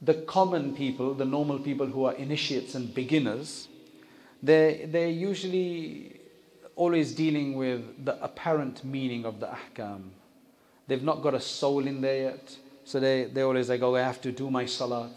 the 0.02 0.16
common 0.16 0.76
people, 0.76 1.14
the 1.14 1.26
normal 1.26 1.60
people 1.60 1.88
who 1.88 2.06
are 2.06 2.14
initiates 2.14 2.76
and 2.76 2.94
beginners, 2.94 3.68
they 4.42 4.88
they're 4.90 5.08
usually 5.08 6.20
always 6.76 7.14
dealing 7.14 7.56
with 7.56 8.06
the 8.06 8.22
apparent 8.24 8.84
meaning 8.84 9.26
of 9.26 9.40
the 9.40 9.48
ahkam. 9.48 10.10
They've 10.88 11.04
not 11.04 11.22
got 11.22 11.34
a 11.34 11.40
soul 11.40 11.86
in 11.86 12.02
there 12.02 12.22
yet. 12.24 12.58
So 12.84 13.00
they, 13.00 13.26
they 13.26 13.42
always 13.42 13.70
like, 13.70 13.82
oh, 13.82 13.96
I 13.96 14.02
have 14.02 14.22
to 14.22 14.32
do 14.32 14.50
my 14.50 14.66
salat, 14.66 15.12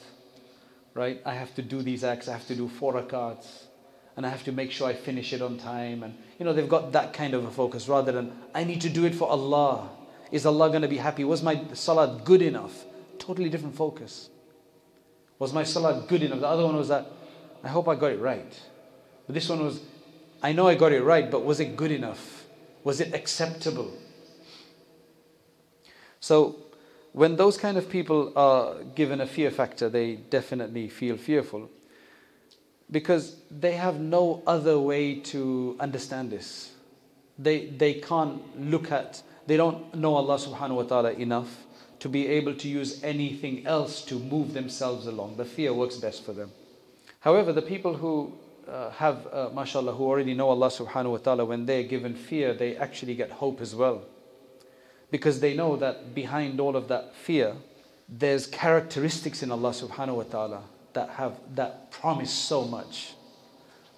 right? 0.92 1.20
I 1.24 1.34
have 1.34 1.54
to 1.54 1.62
do 1.62 1.82
these 1.82 2.04
acts, 2.04 2.28
I 2.28 2.32
have 2.32 2.46
to 2.48 2.54
do 2.54 2.68
four 2.68 2.92
rakats, 2.92 3.64
and 4.16 4.26
I 4.26 4.28
have 4.28 4.44
to 4.44 4.52
make 4.52 4.70
sure 4.70 4.86
I 4.86 4.92
finish 4.92 5.32
it 5.32 5.40
on 5.40 5.56
time. 5.56 6.02
And, 6.02 6.14
you 6.38 6.44
know, 6.44 6.52
they've 6.52 6.68
got 6.68 6.92
that 6.92 7.12
kind 7.12 7.34
of 7.34 7.44
a 7.44 7.50
focus 7.50 7.88
rather 7.88 8.12
than, 8.12 8.32
I 8.54 8.64
need 8.64 8.80
to 8.82 8.90
do 8.90 9.06
it 9.06 9.14
for 9.14 9.28
Allah. 9.28 9.88
Is 10.34 10.46
Allah 10.46 10.68
going 10.68 10.82
to 10.82 10.88
be 10.88 10.96
happy? 10.96 11.22
Was 11.22 11.44
my 11.44 11.62
salat 11.74 12.24
good 12.24 12.42
enough? 12.42 12.86
Totally 13.20 13.48
different 13.48 13.76
focus. 13.76 14.30
Was 15.38 15.52
my 15.52 15.62
salat 15.62 16.08
good 16.08 16.24
enough? 16.24 16.40
The 16.40 16.48
other 16.48 16.64
one 16.64 16.74
was 16.74 16.88
that, 16.88 17.06
I 17.62 17.68
hope 17.68 17.86
I 17.86 17.94
got 17.94 18.10
it 18.10 18.18
right. 18.18 18.60
But 19.28 19.34
this 19.34 19.48
one 19.48 19.64
was, 19.64 19.80
I 20.42 20.50
know 20.50 20.66
I 20.66 20.74
got 20.74 20.90
it 20.90 21.04
right, 21.04 21.30
but 21.30 21.44
was 21.44 21.60
it 21.60 21.76
good 21.76 21.92
enough? 21.92 22.46
Was 22.82 23.00
it 23.00 23.14
acceptable? 23.14 23.92
So, 26.18 26.56
when 27.12 27.36
those 27.36 27.56
kind 27.56 27.76
of 27.76 27.88
people 27.88 28.32
are 28.34 28.82
given 28.96 29.20
a 29.20 29.26
fear 29.28 29.52
factor, 29.52 29.88
they 29.88 30.16
definitely 30.16 30.88
feel 30.88 31.16
fearful 31.16 31.70
because 32.90 33.36
they 33.52 33.76
have 33.76 34.00
no 34.00 34.42
other 34.48 34.80
way 34.80 35.20
to 35.30 35.76
understand 35.78 36.32
this. 36.32 36.72
They, 37.38 37.66
they 37.66 37.94
can't 37.94 38.42
look 38.58 38.90
at 38.90 39.22
they 39.46 39.56
don't 39.56 39.94
know 39.94 40.14
Allah 40.14 40.36
subhanahu 40.36 40.76
wa 40.76 40.82
ta'ala 40.82 41.12
enough 41.12 41.64
to 42.00 42.08
be 42.08 42.26
able 42.28 42.54
to 42.54 42.68
use 42.68 43.02
anything 43.02 43.66
else 43.66 44.02
to 44.02 44.18
move 44.18 44.52
themselves 44.54 45.06
along. 45.06 45.36
The 45.36 45.44
fear 45.44 45.72
works 45.72 45.96
best 45.96 46.24
for 46.24 46.32
them. 46.32 46.50
However, 47.20 47.52
the 47.52 47.62
people 47.62 47.94
who 47.94 48.34
uh, 48.68 48.90
have, 48.90 49.26
uh, 49.32 49.50
mashallah, 49.54 49.92
who 49.92 50.04
already 50.04 50.34
know 50.34 50.48
Allah 50.48 50.68
subhanahu 50.68 51.12
wa 51.12 51.16
ta'ala, 51.18 51.44
when 51.44 51.66
they're 51.66 51.82
given 51.82 52.14
fear, 52.14 52.52
they 52.54 52.76
actually 52.76 53.14
get 53.14 53.30
hope 53.30 53.60
as 53.60 53.74
well. 53.74 54.02
Because 55.10 55.40
they 55.40 55.54
know 55.54 55.76
that 55.76 56.14
behind 56.14 56.60
all 56.60 56.76
of 56.76 56.88
that 56.88 57.14
fear, 57.14 57.54
there's 58.08 58.46
characteristics 58.46 59.42
in 59.42 59.50
Allah 59.50 59.70
subhanahu 59.70 60.16
wa 60.16 60.22
ta'ala 60.24 60.62
that 60.92 61.10
have 61.10 61.38
that 61.54 61.90
promise 61.90 62.32
so 62.32 62.64
much. 62.64 63.14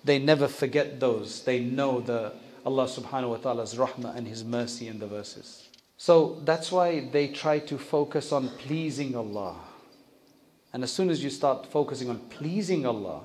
They 0.04 0.18
never 0.18 0.46
forget 0.46 1.00
those. 1.00 1.42
They 1.42 1.60
know 1.60 2.00
the 2.00 2.32
Allah 2.66 2.84
subhanahu 2.84 3.28
wa 3.30 3.36
ta'ala's 3.36 3.76
rahmah 3.76 4.16
and 4.16 4.26
His 4.26 4.44
mercy 4.44 4.88
in 4.88 4.98
the 4.98 5.06
verses. 5.06 5.68
So 5.96 6.40
that's 6.44 6.72
why 6.72 7.08
they 7.12 7.28
try 7.28 7.60
to 7.60 7.78
focus 7.78 8.32
on 8.32 8.48
pleasing 8.58 9.14
Allah. 9.14 9.56
And 10.72 10.82
as 10.82 10.92
soon 10.92 11.08
as 11.08 11.22
you 11.22 11.30
start 11.30 11.64
focusing 11.64 12.10
on 12.10 12.18
pleasing 12.28 12.84
Allah, 12.84 13.22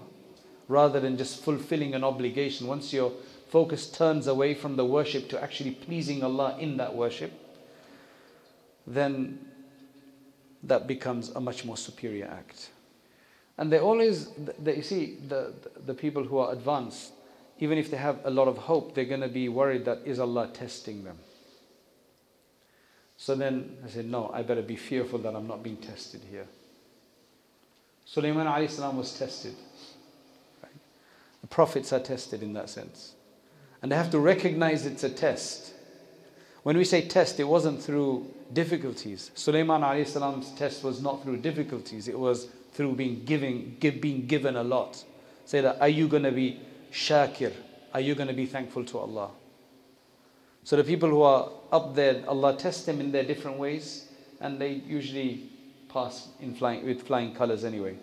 rather 0.67 0.99
than 0.99 1.17
just 1.17 1.43
fulfilling 1.43 1.95
an 1.95 2.03
obligation, 2.03 2.67
once 2.67 2.93
your 2.93 3.11
focus 3.49 3.89
turns 3.89 4.27
away 4.27 4.53
from 4.53 4.75
the 4.77 4.85
worship 4.85 5.27
to 5.29 5.43
actually 5.43 5.71
pleasing 5.71 6.23
Allah 6.23 6.55
in 6.59 6.77
that 6.77 6.95
worship, 6.95 7.33
then 8.85 9.39
that 10.63 10.85
becomes 10.87 11.29
a 11.29 11.41
much 11.41 11.65
more 11.65 11.77
superior 11.77 12.27
act. 12.31 12.69
And 13.57 13.71
they 13.71 13.79
always, 13.79 14.29
they, 14.59 14.77
you 14.77 14.81
see, 14.83 15.17
the, 15.27 15.53
the 15.85 15.93
people 15.93 16.23
who 16.23 16.37
are 16.37 16.53
advanced, 16.53 17.11
even 17.61 17.77
if 17.77 17.91
they 17.91 17.97
have 17.97 18.19
a 18.25 18.29
lot 18.31 18.47
of 18.47 18.57
hope, 18.57 18.95
they're 18.95 19.05
going 19.05 19.21
to 19.21 19.27
be 19.27 19.47
worried 19.47 19.85
that 19.85 19.99
is 20.03 20.19
Allah 20.19 20.49
testing 20.51 21.03
them. 21.03 21.17
So 23.17 23.35
then 23.35 23.77
I 23.85 23.87
said, 23.87 24.05
no, 24.05 24.31
I 24.33 24.41
better 24.41 24.63
be 24.63 24.75
fearful 24.75 25.19
that 25.19 25.35
I'm 25.35 25.47
not 25.47 25.61
being 25.61 25.77
tested 25.77 26.21
here. 26.29 26.47
Sulaiman 28.03 28.67
salam 28.67 28.97
was 28.97 29.17
tested. 29.17 29.53
The 31.41 31.47
prophets 31.47 31.93
are 31.93 31.99
tested 31.99 32.41
in 32.41 32.53
that 32.53 32.67
sense. 32.67 33.13
And 33.83 33.91
they 33.91 33.95
have 33.95 34.09
to 34.09 34.19
recognize 34.19 34.87
it's 34.87 35.03
a 35.03 35.09
test. 35.09 35.73
When 36.63 36.75
we 36.75 36.83
say 36.83 37.07
test, 37.07 37.39
it 37.39 37.43
wasn't 37.43 37.81
through 37.81 38.25
difficulties. 38.53 39.29
Sulaiman 39.35 40.03
salam's 40.07 40.49
test 40.53 40.83
was 40.83 40.99
not 40.99 41.21
through 41.21 41.37
difficulties, 41.37 42.07
it 42.07 42.17
was 42.17 42.47
through 42.73 42.95
being, 42.95 43.23
giving, 43.23 43.77
give, 43.79 44.01
being 44.01 44.25
given 44.25 44.55
a 44.55 44.63
lot. 44.63 45.03
Say 45.45 45.61
that, 45.61 45.79
are 45.79 45.89
you 45.89 46.07
going 46.07 46.23
to 46.23 46.31
be 46.31 46.59
shakir? 46.91 47.53
Are 47.93 48.01
you 48.01 48.15
going 48.15 48.27
to 48.27 48.33
be 48.33 48.45
thankful 48.45 48.85
to 48.85 48.99
Allah? 48.99 49.31
So 50.63 50.75
the 50.75 50.83
people 50.83 51.09
who 51.09 51.21
are 51.23 51.49
up 51.71 51.95
there, 51.95 52.23
Allah 52.27 52.55
tests 52.55 52.85
them 52.85 52.99
in 52.99 53.11
their 53.11 53.23
different 53.23 53.57
ways, 53.57 54.09
and 54.39 54.59
they 54.59 54.73
usually 54.73 55.49
pass 55.89 56.29
in 56.39 56.53
flying, 56.53 56.85
with 56.85 57.01
flying 57.03 57.33
colors 57.33 57.63
anyway. 57.63 57.97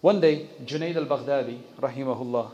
One 0.00 0.20
day, 0.20 0.48
Junaid 0.64 0.96
al-Baghdadi, 0.96 1.60
rahimahullah, 1.80 2.52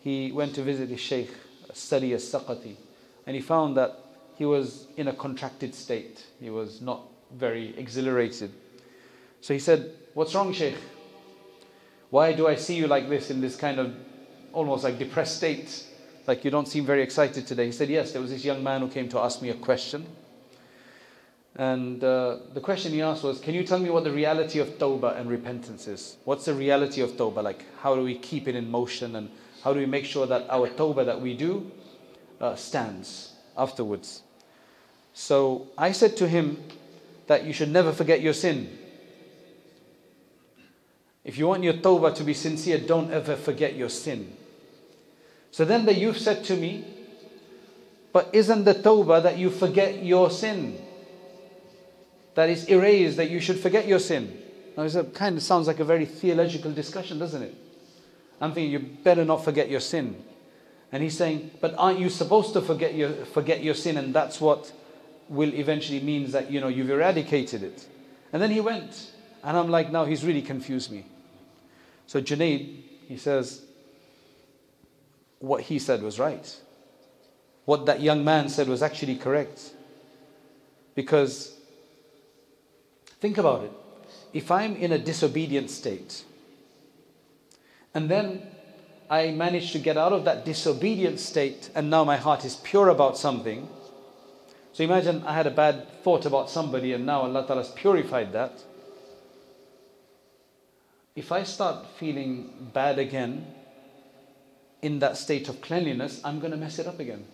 he 0.00 0.32
went 0.32 0.54
to 0.56 0.62
visit 0.62 0.88
his 0.88 1.00
sheikh, 1.00 1.30
Sari 1.72 2.12
as 2.14 2.24
Saqati, 2.24 2.76
and 3.26 3.36
he 3.36 3.42
found 3.42 3.76
that 3.76 3.96
he 4.36 4.44
was 4.44 4.86
in 4.96 5.08
a 5.08 5.12
contracted 5.12 5.74
state. 5.74 6.24
He 6.40 6.50
was 6.50 6.80
not 6.80 7.02
very 7.32 7.76
exhilarated. 7.78 8.50
So 9.40 9.54
he 9.54 9.60
said, 9.60 9.92
What's 10.14 10.34
wrong, 10.34 10.52
Sheikh? 10.52 10.76
Why 12.10 12.32
do 12.32 12.48
I 12.48 12.56
see 12.56 12.74
you 12.74 12.88
like 12.88 13.08
this 13.08 13.30
in 13.30 13.40
this 13.40 13.54
kind 13.54 13.78
of 13.78 13.94
almost 14.52 14.84
like 14.84 14.98
depressed 14.98 15.36
state. 15.36 15.84
Like 16.26 16.44
you 16.44 16.50
don't 16.50 16.68
seem 16.68 16.84
very 16.84 17.02
excited 17.02 17.46
today. 17.46 17.66
He 17.66 17.72
said, 17.72 17.88
Yes, 17.88 18.12
there 18.12 18.22
was 18.22 18.30
this 18.30 18.44
young 18.44 18.62
man 18.62 18.80
who 18.80 18.88
came 18.88 19.08
to 19.08 19.18
ask 19.18 19.42
me 19.42 19.50
a 19.50 19.54
question. 19.54 20.06
And 21.56 22.02
uh, 22.04 22.38
the 22.54 22.60
question 22.60 22.92
he 22.92 23.02
asked 23.02 23.24
was, 23.24 23.40
Can 23.40 23.54
you 23.54 23.64
tell 23.64 23.78
me 23.78 23.90
what 23.90 24.04
the 24.04 24.12
reality 24.12 24.60
of 24.60 24.78
tawbah 24.78 25.18
and 25.18 25.28
repentance 25.28 25.88
is? 25.88 26.16
What's 26.24 26.44
the 26.44 26.54
reality 26.54 27.00
of 27.00 27.10
tawbah? 27.12 27.42
Like, 27.42 27.64
how 27.80 27.94
do 27.94 28.02
we 28.02 28.16
keep 28.16 28.46
it 28.48 28.54
in 28.54 28.70
motion 28.70 29.16
and 29.16 29.30
how 29.62 29.72
do 29.72 29.80
we 29.80 29.86
make 29.86 30.04
sure 30.04 30.26
that 30.26 30.48
our 30.48 30.68
tawbah 30.68 31.04
that 31.06 31.20
we 31.20 31.34
do 31.34 31.70
uh, 32.40 32.54
stands 32.54 33.34
afterwards? 33.56 34.22
So 35.12 35.68
I 35.76 35.92
said 35.92 36.16
to 36.18 36.28
him 36.28 36.62
that 37.26 37.44
you 37.44 37.52
should 37.52 37.70
never 37.70 37.92
forget 37.92 38.20
your 38.20 38.32
sin. 38.32 38.78
If 41.24 41.36
you 41.36 41.46
want 41.46 41.62
your 41.62 41.74
tawbah 41.74 42.14
to 42.14 42.24
be 42.24 42.32
sincere, 42.32 42.78
don't 42.78 43.12
ever 43.12 43.36
forget 43.36 43.76
your 43.76 43.90
sin. 43.90 44.36
So 45.50 45.64
then 45.64 45.86
the 45.86 45.94
youth 45.94 46.18
said 46.18 46.44
to 46.44 46.56
me, 46.56 46.84
But 48.12 48.30
isn't 48.32 48.64
the 48.64 48.74
tawbah 48.74 49.22
that 49.22 49.38
you 49.38 49.50
forget 49.50 50.04
your 50.04 50.30
sin? 50.30 50.80
That 52.34 52.48
is 52.48 52.68
erased, 52.68 53.16
that 53.16 53.30
you 53.30 53.40
should 53.40 53.58
forget 53.58 53.86
your 53.86 53.98
sin. 53.98 54.40
Now, 54.76 54.84
it 54.84 55.14
kind 55.14 55.36
of 55.36 55.42
sounds 55.42 55.66
like 55.66 55.80
a 55.80 55.84
very 55.84 56.06
theological 56.06 56.72
discussion, 56.72 57.18
doesn't 57.18 57.42
it? 57.42 57.54
I'm 58.40 58.52
thinking, 58.52 58.72
you 58.72 58.78
better 58.78 59.24
not 59.24 59.44
forget 59.44 59.68
your 59.68 59.80
sin. 59.80 60.22
And 60.92 61.02
he's 61.02 61.16
saying, 61.16 61.50
but 61.60 61.74
aren't 61.76 61.98
you 61.98 62.08
supposed 62.08 62.52
to 62.54 62.62
forget 62.62 62.94
your, 62.94 63.10
forget 63.26 63.62
your 63.62 63.74
sin? 63.74 63.96
And 63.96 64.14
that's 64.14 64.40
what 64.40 64.72
will 65.28 65.54
eventually 65.54 66.00
means 66.00 66.32
that, 66.32 66.50
you 66.50 66.60
know, 66.60 66.68
you've 66.68 66.90
eradicated 66.90 67.62
it. 67.62 67.86
And 68.32 68.40
then 68.42 68.50
he 68.50 68.60
went. 68.60 69.10
And 69.42 69.56
I'm 69.56 69.70
like, 69.70 69.90
now 69.90 70.04
he's 70.04 70.24
really 70.24 70.42
confused 70.42 70.90
me. 70.90 71.06
So 72.06 72.20
Junaid, 72.20 72.82
he 73.06 73.16
says, 73.16 73.62
what 75.40 75.62
he 75.62 75.78
said 75.78 76.02
was 76.02 76.18
right. 76.18 76.56
What 77.64 77.86
that 77.86 78.00
young 78.00 78.24
man 78.24 78.48
said 78.48 78.68
was 78.68 78.82
actually 78.82 79.16
correct. 79.16 79.72
Because 80.94 81.54
think 83.20 83.38
about 83.38 83.64
it. 83.64 83.72
If 84.32 84.50
I'm 84.50 84.76
in 84.76 84.92
a 84.92 84.98
disobedient 84.98 85.70
state, 85.70 86.24
and 87.94 88.08
then 88.08 88.46
I 89.08 89.32
manage 89.32 89.72
to 89.72 89.78
get 89.78 89.96
out 89.96 90.12
of 90.12 90.24
that 90.24 90.44
disobedient 90.44 91.18
state, 91.18 91.70
and 91.74 91.90
now 91.90 92.04
my 92.04 92.16
heart 92.16 92.44
is 92.44 92.56
pure 92.56 92.88
about 92.88 93.18
something. 93.18 93.68
So 94.72 94.84
imagine 94.84 95.24
I 95.26 95.34
had 95.34 95.48
a 95.48 95.50
bad 95.50 96.02
thought 96.04 96.26
about 96.26 96.48
somebody, 96.48 96.92
and 96.92 97.04
now 97.04 97.22
Allah 97.22 97.44
Ta'ala 97.46 97.62
has 97.62 97.72
purified 97.72 98.32
that. 98.34 98.62
If 101.16 101.32
I 101.32 101.42
start 101.42 101.86
feeling 101.98 102.70
bad 102.72 102.98
again 102.98 103.46
in 104.82 104.98
that 105.00 105.16
state 105.16 105.48
of 105.48 105.60
cleanliness, 105.60 106.20
I'm 106.24 106.40
going 106.40 106.52
to 106.52 106.56
mess 106.56 106.78
it 106.78 106.86
up 106.86 107.00
again. 107.00 107.24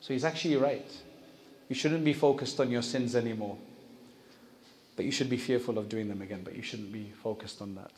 So 0.00 0.12
he's 0.12 0.24
actually 0.24 0.56
right. 0.56 0.90
You 1.68 1.74
shouldn't 1.74 2.04
be 2.04 2.12
focused 2.12 2.60
on 2.60 2.70
your 2.70 2.82
sins 2.82 3.16
anymore. 3.16 3.56
But 4.96 5.04
you 5.04 5.12
should 5.12 5.28
be 5.28 5.36
fearful 5.36 5.78
of 5.78 5.88
doing 5.88 6.08
them 6.08 6.22
again, 6.22 6.42
but 6.42 6.56
you 6.56 6.62
shouldn't 6.62 6.92
be 6.92 7.12
focused 7.22 7.60
on 7.60 7.74
that. 7.74 7.92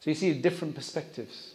So 0.00 0.10
you 0.10 0.14
see 0.14 0.32
different 0.34 0.74
perspectives. 0.74 1.54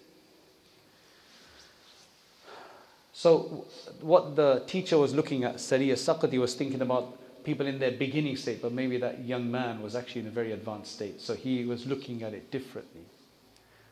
So 3.11 3.65
what 4.01 4.35
the 4.35 4.63
teacher 4.67 4.97
was 4.97 5.15
looking 5.15 5.43
at, 5.43 5.59
Sari 5.59 5.91
as-Saqati 5.91 6.39
was 6.39 6.53
thinking 6.53 6.81
about 6.81 7.43
people 7.43 7.65
in 7.65 7.79
their 7.79 7.91
beginning 7.91 8.35
state, 8.35 8.61
but 8.61 8.71
maybe 8.71 8.97
that 8.97 9.23
young 9.23 9.49
man 9.49 9.81
was 9.81 9.95
actually 9.95 10.21
in 10.21 10.27
a 10.27 10.31
very 10.31 10.51
advanced 10.51 10.93
state. 10.93 11.21
So 11.21 11.33
he 11.33 11.65
was 11.65 11.85
looking 11.85 12.23
at 12.23 12.33
it 12.33 12.51
differently. 12.51 13.01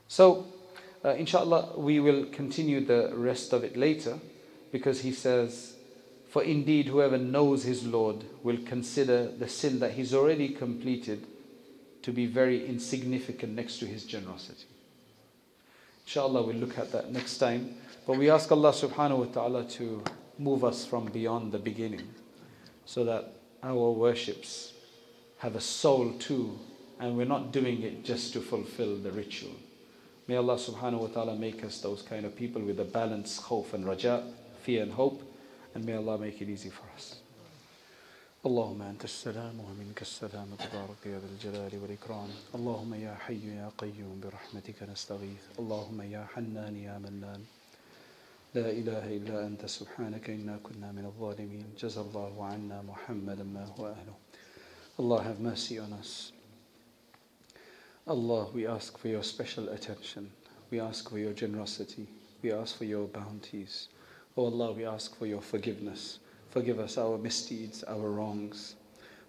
So, 0.08 0.46
uh, 1.04 1.10
inshallah, 1.10 1.74
we 1.78 2.00
will 2.00 2.26
continue 2.26 2.86
the 2.86 3.12
rest 3.13 3.52
of 3.52 3.63
it 3.63 3.76
later 3.76 4.20
because 4.72 5.02
he 5.02 5.12
says, 5.12 5.76
For 6.30 6.44
indeed, 6.44 6.88
whoever 6.88 7.18
knows 7.18 7.63
his 7.63 7.86
Lord 7.86 8.24
will 8.42 8.58
consider 8.66 9.28
the 9.28 9.50
sin 9.50 9.80
that 9.80 9.92
he's 9.92 10.13
already 10.13 10.50
completed 10.50 11.28
to 12.04 12.12
be 12.12 12.26
very 12.26 12.66
insignificant 12.66 13.54
next 13.54 13.80
to 13.80 13.86
his 13.86 14.06
generosity. 14.06 14.66
Inshallah, 16.06 16.44
we'll 16.44 16.56
look 16.56 16.78
at 16.78 16.92
that 16.92 17.12
next 17.12 17.38
time. 17.38 17.76
But 18.06 18.18
we 18.18 18.30
ask 18.30 18.52
Allah 18.52 18.72
subhanahu 18.72 19.18
wa 19.18 19.26
ta'ala 19.26 19.63
to 19.72 20.04
move 20.38 20.63
us 20.63 20.86
from 20.86 21.06
beyond 21.06 21.52
the 21.52 21.60
beginning 21.60 22.08
so 22.86 23.06
that 23.06 23.34
our 23.62 23.92
worships 23.92 24.74
have 25.38 25.56
a 25.56 25.62
soul 25.62 26.13
too, 26.13 26.60
and 27.00 27.16
we're 27.18 27.26
not 27.26 27.52
doing 27.52 27.84
it 27.84 28.04
just 28.04 28.34
to 28.34 28.42
fulfill 28.42 28.98
the 28.98 29.12
ritual. 29.12 29.52
May 30.29 30.37
Allah 30.37 30.57
subhanahu 30.57 31.01
wa 31.01 31.07
ta'ala 31.09 31.35
make 31.37 31.64
us 31.64 31.81
those 31.81 32.03
kind 32.03 32.27
of 32.27 32.37
people 32.37 32.61
with 32.61 32.79
a 32.81 32.85
balance, 32.85 33.40
khawf 33.40 33.72
and 33.72 33.87
raja, 33.87 34.22
fear 34.62 34.83
and 34.83 34.92
hope, 34.92 35.22
and 35.74 35.85
may 35.85 35.94
Allah 35.94 36.18
make 36.18 36.40
it 36.42 36.48
easy 36.48 36.70
for 36.70 36.85
us. 36.94 37.16
اللهم 38.46 38.83
أنت 38.83 39.05
السلام 39.05 39.61
ومنك 39.61 40.03
السلام 40.03 40.46
تبارك 40.59 41.07
يا 41.07 41.18
ذا 41.18 41.27
الجلال 41.27 41.83
والإكرام 41.83 42.29
اللهم 42.55 42.94
يا 42.94 43.14
حي 43.14 43.57
يا 43.57 43.70
قيوم 43.79 44.20
برحمتك 44.22 44.83
نستغيث 44.83 45.59
اللهم 45.59 46.01
يا 46.03 46.27
حنان 46.35 46.77
يا 46.77 46.98
منان 46.98 47.42
لا 48.55 48.70
إله 48.70 49.16
إلا 49.16 49.46
أنت 49.46 49.66
سبحانك 49.66 50.31
إنا 50.31 50.59
كنا 50.62 50.92
من 50.92 51.05
الظالمين 51.05 51.66
جزا 51.83 52.01
الله 52.01 52.44
عنا 52.44 52.83
محمدا 52.83 53.44
ما 53.44 53.64
هو 53.74 53.87
أهله 53.90 54.14
Allah 55.03 55.22
have 55.22 55.40
mercy 55.40 55.79
on 55.79 55.92
us 55.92 56.31
Allah 58.06 58.48
we 58.54 58.68
ask 58.68 58.98
for 58.98 59.08
your 59.08 59.24
special 59.24 59.70
attention. 59.70 60.30
We 60.70 60.80
ask 60.80 61.10
for 61.10 61.18
your 61.18 61.34
generosity. 61.34 62.08
We 62.42 62.52
ask 62.52 62.78
for 62.78 62.84
your 62.84 63.08
bounties. 63.08 63.88
Oh 64.36 64.46
Allah 64.46 64.74
we 64.74 64.86
ask 64.86 65.16
for 65.18 65.26
your 65.26 65.42
forgiveness. 65.42 66.20
Forgive 66.50 66.80
us 66.80 66.98
our 66.98 67.18
misdeeds 67.18 67.84
our 67.84 68.12
wrongs. 68.12 68.76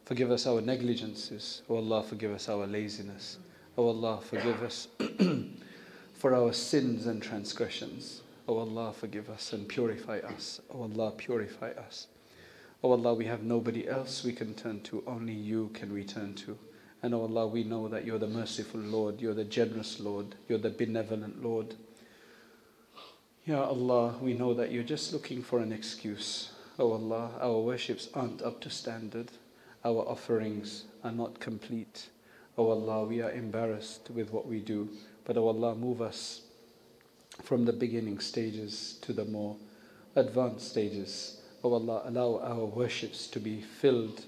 Forgive 0.04 0.30
us 0.30 0.46
our 0.46 0.60
negligences. 0.60 1.62
Oh 1.68 1.76
Allah 1.76 2.02
forgive 2.02 2.32
us 2.32 2.48
our 2.48 2.66
laziness. 2.66 3.38
Oh 3.78 3.88
Allah 3.88 4.20
forgive 4.20 4.60
us 4.62 4.88
for 6.14 6.34
our 6.34 6.52
sins 6.52 7.06
and 7.06 7.22
transgressions. 7.22 8.22
O 8.46 8.58
Allah, 8.58 8.92
forgive 8.92 9.30
us 9.30 9.54
and 9.54 9.66
purify 9.66 10.18
us. 10.18 10.60
O 10.70 10.82
Allah, 10.82 11.12
purify 11.12 11.70
us. 11.70 12.08
O 12.82 12.92
Allah, 12.92 13.14
we 13.14 13.24
have 13.24 13.42
nobody 13.42 13.88
else 13.88 14.22
we 14.22 14.32
can 14.32 14.52
turn 14.54 14.80
to, 14.82 15.02
only 15.06 15.32
you 15.32 15.70
can 15.72 15.92
we 15.94 16.04
turn 16.04 16.34
to. 16.34 16.58
And 17.04 17.12
O 17.12 17.20
Allah, 17.20 17.46
we 17.46 17.64
know 17.64 17.86
that 17.88 18.06
you're 18.06 18.18
the 18.18 18.26
merciful 18.26 18.80
Lord, 18.80 19.20
you're 19.20 19.34
the 19.34 19.44
generous 19.44 20.00
Lord, 20.00 20.36
you're 20.48 20.56
the 20.56 20.70
benevolent 20.70 21.44
Lord. 21.44 21.74
Ya 23.44 23.62
Allah, 23.62 24.14
we 24.22 24.32
know 24.32 24.54
that 24.54 24.72
you're 24.72 24.82
just 24.82 25.12
looking 25.12 25.42
for 25.42 25.58
an 25.58 25.70
excuse. 25.70 26.52
O 26.78 26.92
Allah, 26.92 27.32
our 27.42 27.60
worships 27.60 28.08
aren't 28.14 28.40
up 28.40 28.58
to 28.62 28.70
standard, 28.70 29.30
our 29.84 29.98
offerings 30.08 30.84
are 31.04 31.12
not 31.12 31.40
complete. 31.40 32.08
O 32.56 32.70
Allah, 32.70 33.04
we 33.04 33.20
are 33.20 33.32
embarrassed 33.32 34.08
with 34.08 34.32
what 34.32 34.46
we 34.46 34.60
do, 34.60 34.88
but 35.26 35.36
O 35.36 35.46
Allah, 35.46 35.74
move 35.74 36.00
us 36.00 36.40
from 37.42 37.66
the 37.66 37.74
beginning 37.74 38.18
stages 38.18 38.96
to 39.02 39.12
the 39.12 39.26
more 39.26 39.56
advanced 40.16 40.70
stages. 40.70 41.42
O 41.62 41.68
oh 41.68 41.74
Allah, 41.74 42.02
allow 42.06 42.40
our 42.42 42.64
worships 42.64 43.26
to 43.26 43.38
be 43.40 43.60
filled 43.60 44.24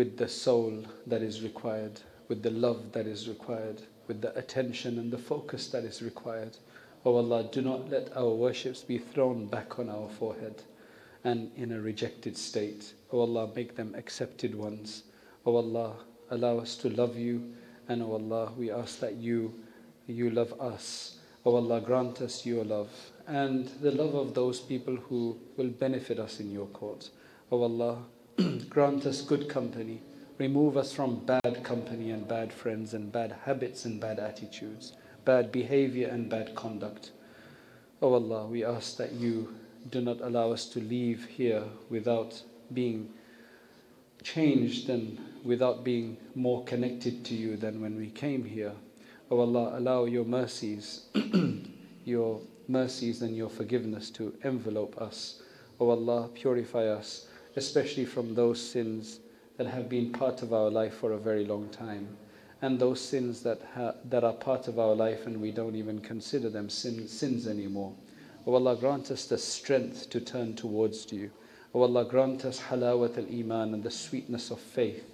with 0.00 0.16
the 0.16 0.26
soul 0.26 0.82
that 1.06 1.20
is 1.20 1.42
required, 1.42 2.00
with 2.28 2.42
the 2.42 2.50
love 2.50 2.90
that 2.92 3.06
is 3.06 3.28
required, 3.28 3.82
with 4.08 4.22
the 4.22 4.34
attention 4.34 4.98
and 4.98 5.12
the 5.12 5.18
focus 5.18 5.66
that 5.66 5.84
is 5.84 6.00
required. 6.00 6.56
O 7.04 7.10
oh 7.12 7.16
Allah, 7.16 7.46
do 7.52 7.60
not 7.60 7.90
let 7.90 8.16
our 8.16 8.30
worships 8.30 8.80
be 8.80 8.96
thrown 8.96 9.44
back 9.44 9.78
on 9.78 9.90
our 9.90 10.08
forehead 10.08 10.62
and 11.22 11.50
in 11.54 11.70
a 11.72 11.78
rejected 11.82 12.34
state. 12.34 12.94
O 13.12 13.18
oh 13.18 13.20
Allah, 13.26 13.50
make 13.54 13.76
them 13.76 13.94
accepted 13.94 14.54
ones. 14.54 15.02
O 15.44 15.54
Allah, 15.56 15.96
allow 16.30 16.56
us 16.60 16.76
to 16.76 16.88
love 16.88 17.18
you, 17.18 17.52
and 17.86 18.02
O 18.02 18.12
Allah, 18.12 18.52
we 18.56 18.70
ask 18.70 19.00
that 19.00 19.16
you, 19.16 19.52
you 20.06 20.30
love 20.30 20.58
us. 20.58 21.18
O 21.44 21.52
oh 21.52 21.56
Allah, 21.56 21.82
grant 21.82 22.22
us 22.22 22.46
your 22.46 22.64
love 22.64 22.88
and 23.26 23.68
the 23.82 23.92
love 23.92 24.14
of 24.14 24.32
those 24.32 24.60
people 24.60 24.96
who 24.96 25.38
will 25.58 25.68
benefit 25.68 26.18
us 26.18 26.40
in 26.40 26.50
your 26.50 26.68
cause. 26.68 27.10
O 27.52 27.58
oh 27.58 27.64
Allah, 27.64 27.98
grant 28.68 29.06
us 29.06 29.22
good 29.22 29.48
company. 29.48 30.00
Remove 30.38 30.76
us 30.76 30.92
from 30.92 31.24
bad 31.26 31.62
company 31.64 32.10
and 32.10 32.26
bad 32.26 32.52
friends 32.52 32.94
and 32.94 33.12
bad 33.12 33.36
habits 33.44 33.84
and 33.84 34.00
bad 34.00 34.18
attitudes, 34.18 34.94
bad 35.24 35.52
behavior 35.52 36.08
and 36.08 36.30
bad 36.30 36.54
conduct. 36.54 37.10
O 38.02 38.08
oh 38.08 38.14
Allah, 38.14 38.46
we 38.46 38.64
ask 38.64 38.96
that 38.96 39.12
you 39.12 39.54
do 39.90 40.00
not 40.00 40.20
allow 40.22 40.52
us 40.52 40.64
to 40.66 40.80
leave 40.80 41.26
here 41.26 41.64
without 41.90 42.42
being 42.72 43.10
changed 44.22 44.88
and 44.88 45.18
without 45.44 45.84
being 45.84 46.16
more 46.34 46.64
connected 46.64 47.24
to 47.26 47.34
you 47.34 47.56
than 47.56 47.80
when 47.80 47.96
we 47.96 48.08
came 48.08 48.44
here. 48.44 48.72
O 49.30 49.36
oh 49.36 49.40
Allah, 49.40 49.78
allow 49.78 50.06
your 50.06 50.24
mercies, 50.24 51.04
your 52.04 52.40
mercies 52.68 53.22
and 53.22 53.36
your 53.36 53.50
forgiveness 53.50 54.10
to 54.10 54.34
envelope 54.42 54.96
us. 55.00 55.42
O 55.78 55.86
oh 55.86 55.90
Allah, 55.90 56.28
purify 56.28 56.86
us, 56.86 57.26
especially 57.56 58.04
from 58.04 58.34
those 58.34 58.60
sins 58.60 59.20
that 59.56 59.66
have 59.66 59.88
been 59.88 60.12
part 60.12 60.42
of 60.42 60.52
our 60.52 60.70
life 60.70 60.94
for 60.94 61.12
a 61.12 61.18
very 61.18 61.44
long 61.44 61.68
time, 61.68 62.08
and 62.62 62.78
those 62.78 63.00
sins 63.00 63.42
that, 63.42 63.60
ha- 63.74 63.94
that 64.04 64.24
are 64.24 64.32
part 64.32 64.68
of 64.68 64.78
our 64.78 64.94
life 64.94 65.26
and 65.26 65.40
we 65.40 65.50
don't 65.50 65.76
even 65.76 65.98
consider 65.98 66.48
them 66.48 66.68
sin- 66.68 67.08
sins 67.08 67.46
anymore. 67.46 67.92
O 68.46 68.52
oh 68.52 68.54
Allah, 68.54 68.76
grant 68.76 69.10
us 69.10 69.26
the 69.26 69.38
strength 69.38 70.10
to 70.10 70.20
turn 70.20 70.54
towards 70.54 71.12
you. 71.12 71.30
O 71.74 71.82
Allah, 71.82 72.04
grant 72.04 72.44
us 72.44 72.60
halawat 72.60 73.18
al-iman 73.18 73.74
and 73.74 73.82
the 73.82 73.90
sweetness 73.90 74.50
of 74.50 74.60
faith. 74.60 75.04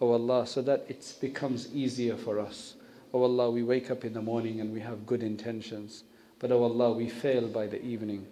O 0.00 0.12
Allah, 0.12 0.46
so 0.46 0.62
that 0.62 0.84
it 0.88 1.14
becomes 1.20 1.72
easier 1.74 2.16
for 2.16 2.38
us 2.38 2.74
Oh 3.12 3.22
Allah, 3.22 3.50
we 3.50 3.62
wake 3.62 3.90
up 3.90 4.04
in 4.04 4.12
the 4.12 4.20
morning 4.20 4.60
and 4.60 4.70
we 4.70 4.80
have 4.80 5.06
good 5.06 5.22
intentions, 5.22 6.04
but 6.38 6.52
oh 6.52 6.62
Allah, 6.62 6.92
we 6.92 7.08
fail 7.08 7.48
by 7.48 7.66
the 7.66 7.82
evening. 7.82 8.26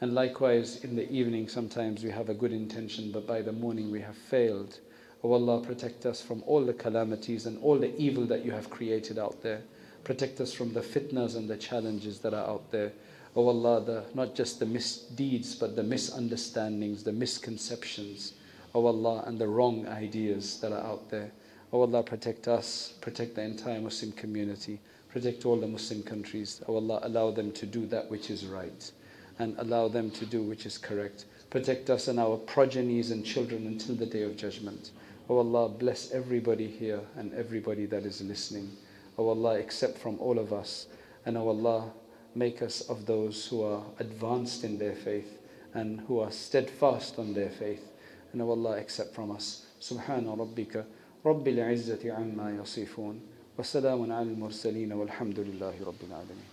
And 0.00 0.14
likewise, 0.14 0.84
in 0.84 0.96
the 0.96 1.10
evening, 1.10 1.48
sometimes 1.48 2.02
we 2.02 2.10
have 2.10 2.28
a 2.28 2.34
good 2.34 2.52
intention, 2.52 3.12
but 3.12 3.26
by 3.26 3.42
the 3.42 3.52
morning 3.52 3.90
we 3.90 4.00
have 4.00 4.16
failed. 4.16 4.80
Oh 5.22 5.32
Allah, 5.32 5.60
protect 5.64 6.04
us 6.04 6.20
from 6.20 6.42
all 6.46 6.64
the 6.64 6.74
calamities 6.74 7.46
and 7.46 7.62
all 7.62 7.78
the 7.78 7.96
evil 7.96 8.26
that 8.26 8.44
you 8.44 8.50
have 8.50 8.68
created 8.70 9.18
out 9.18 9.42
there. 9.42 9.62
Protect 10.02 10.40
us 10.40 10.52
from 10.52 10.72
the 10.72 10.82
fitnas 10.82 11.36
and 11.36 11.48
the 11.48 11.56
challenges 11.56 12.18
that 12.20 12.34
are 12.34 12.46
out 12.46 12.70
there. 12.70 12.92
Oh 13.36 13.46
Allah, 13.48 13.84
the, 13.84 14.04
not 14.14 14.34
just 14.34 14.58
the 14.58 14.66
misdeeds, 14.66 15.54
but 15.54 15.76
the 15.76 15.82
misunderstandings, 15.82 17.04
the 17.04 17.12
misconceptions. 17.12 18.34
Oh 18.74 18.86
Allah, 18.86 19.24
and 19.26 19.38
the 19.38 19.48
wrong 19.48 19.86
ideas 19.86 20.60
that 20.60 20.72
are 20.72 20.84
out 20.84 21.08
there. 21.10 21.30
Oh 21.72 21.80
Allah, 21.80 22.02
protect 22.02 22.48
us, 22.48 22.94
protect 23.00 23.36
the 23.36 23.42
entire 23.42 23.80
Muslim 23.80 24.12
community, 24.12 24.80
Protect 25.14 25.46
all 25.46 25.54
the 25.54 25.68
Muslim 25.68 26.02
countries. 26.02 26.60
O 26.66 26.74
Allah, 26.74 26.98
allow 27.04 27.30
them 27.30 27.52
to 27.52 27.66
do 27.66 27.86
that 27.86 28.10
which 28.10 28.30
is 28.30 28.44
right 28.46 28.90
and 29.39 29.55
allow 29.57 29.87
them 29.87 30.11
to 30.11 30.25
do 30.25 30.41
which 30.41 30.65
is 30.65 30.77
correct. 30.77 31.25
Protect 31.49 31.89
us 31.89 32.07
and 32.07 32.19
our 32.19 32.37
progenies 32.37 33.11
and 33.11 33.25
children 33.25 33.65
until 33.67 33.95
the 33.95 34.05
day 34.05 34.23
of 34.23 34.37
judgment. 34.37 34.91
O 35.29 35.37
Allah, 35.37 35.69
bless 35.69 36.11
everybody 36.11 36.67
here 36.67 37.01
and 37.15 37.33
everybody 37.33 37.85
that 37.85 38.03
is 38.05 38.21
listening. 38.21 38.69
O 39.17 39.29
Allah, 39.29 39.59
accept 39.59 39.97
from 39.97 40.19
all 40.19 40.39
of 40.39 40.51
us. 40.53 40.87
And 41.25 41.37
O 41.37 41.47
Allah, 41.47 41.91
make 42.35 42.61
us 42.61 42.81
of 42.81 43.05
those 43.05 43.47
who 43.47 43.63
are 43.63 43.83
advanced 43.99 44.63
in 44.63 44.77
their 44.77 44.95
faith 44.95 45.39
and 45.73 46.01
who 46.01 46.19
are 46.19 46.31
steadfast 46.31 47.19
on 47.19 47.33
their 47.33 47.49
faith. 47.49 47.91
And 48.33 48.41
O 48.41 48.49
Allah, 48.49 48.77
accept 48.77 49.13
from 49.15 49.31
us. 49.31 49.65
Subhana 49.81 50.35
rabbika 50.37 50.85
رب 51.25 51.47
العزة 51.47 52.11
عما 52.11 52.55
يصفون 52.63 53.19
وسلام 53.59 54.11
على 54.11 54.29
المرسلين 54.31 54.93
والحمد 54.93 55.39
لله 55.39 55.73
رب 55.85 56.01
العالمين 56.07 56.52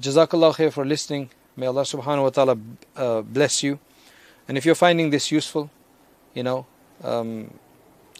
Jazakallah 0.00 0.54
khair 0.54 0.72
for 0.72 0.84
listening. 0.84 1.30
May 1.56 1.66
Allah 1.66 1.82
subhanahu 1.82 2.24
wa 2.24 2.28
ta'ala 2.30 2.58
uh, 2.96 3.22
bless 3.22 3.62
you. 3.62 3.78
And 4.46 4.58
if 4.58 4.66
you're 4.66 4.74
finding 4.74 5.10
this 5.10 5.32
useful, 5.32 5.70
you 6.34 6.42
know, 6.42 6.66
um, 7.02 7.50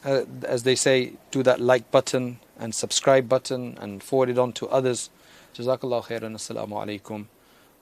uh, 0.04 0.22
as 0.44 0.62
they 0.62 0.74
say, 0.74 1.12
do 1.30 1.42
that 1.42 1.60
like 1.60 1.90
button 1.90 2.40
and 2.58 2.74
subscribe 2.74 3.28
button 3.28 3.76
and 3.80 4.02
forward 4.02 4.30
it 4.30 4.38
on 4.38 4.52
to 4.54 4.68
others. 4.68 5.10
Jazakallah 5.54 6.04
khairan. 6.06 6.34
Assalamu 6.34 6.72
alaikum 6.72 7.26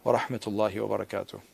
wa 0.03 0.19
rahmatullahi 0.19 0.87
wa 0.87 0.99
barakatuh. 0.99 1.54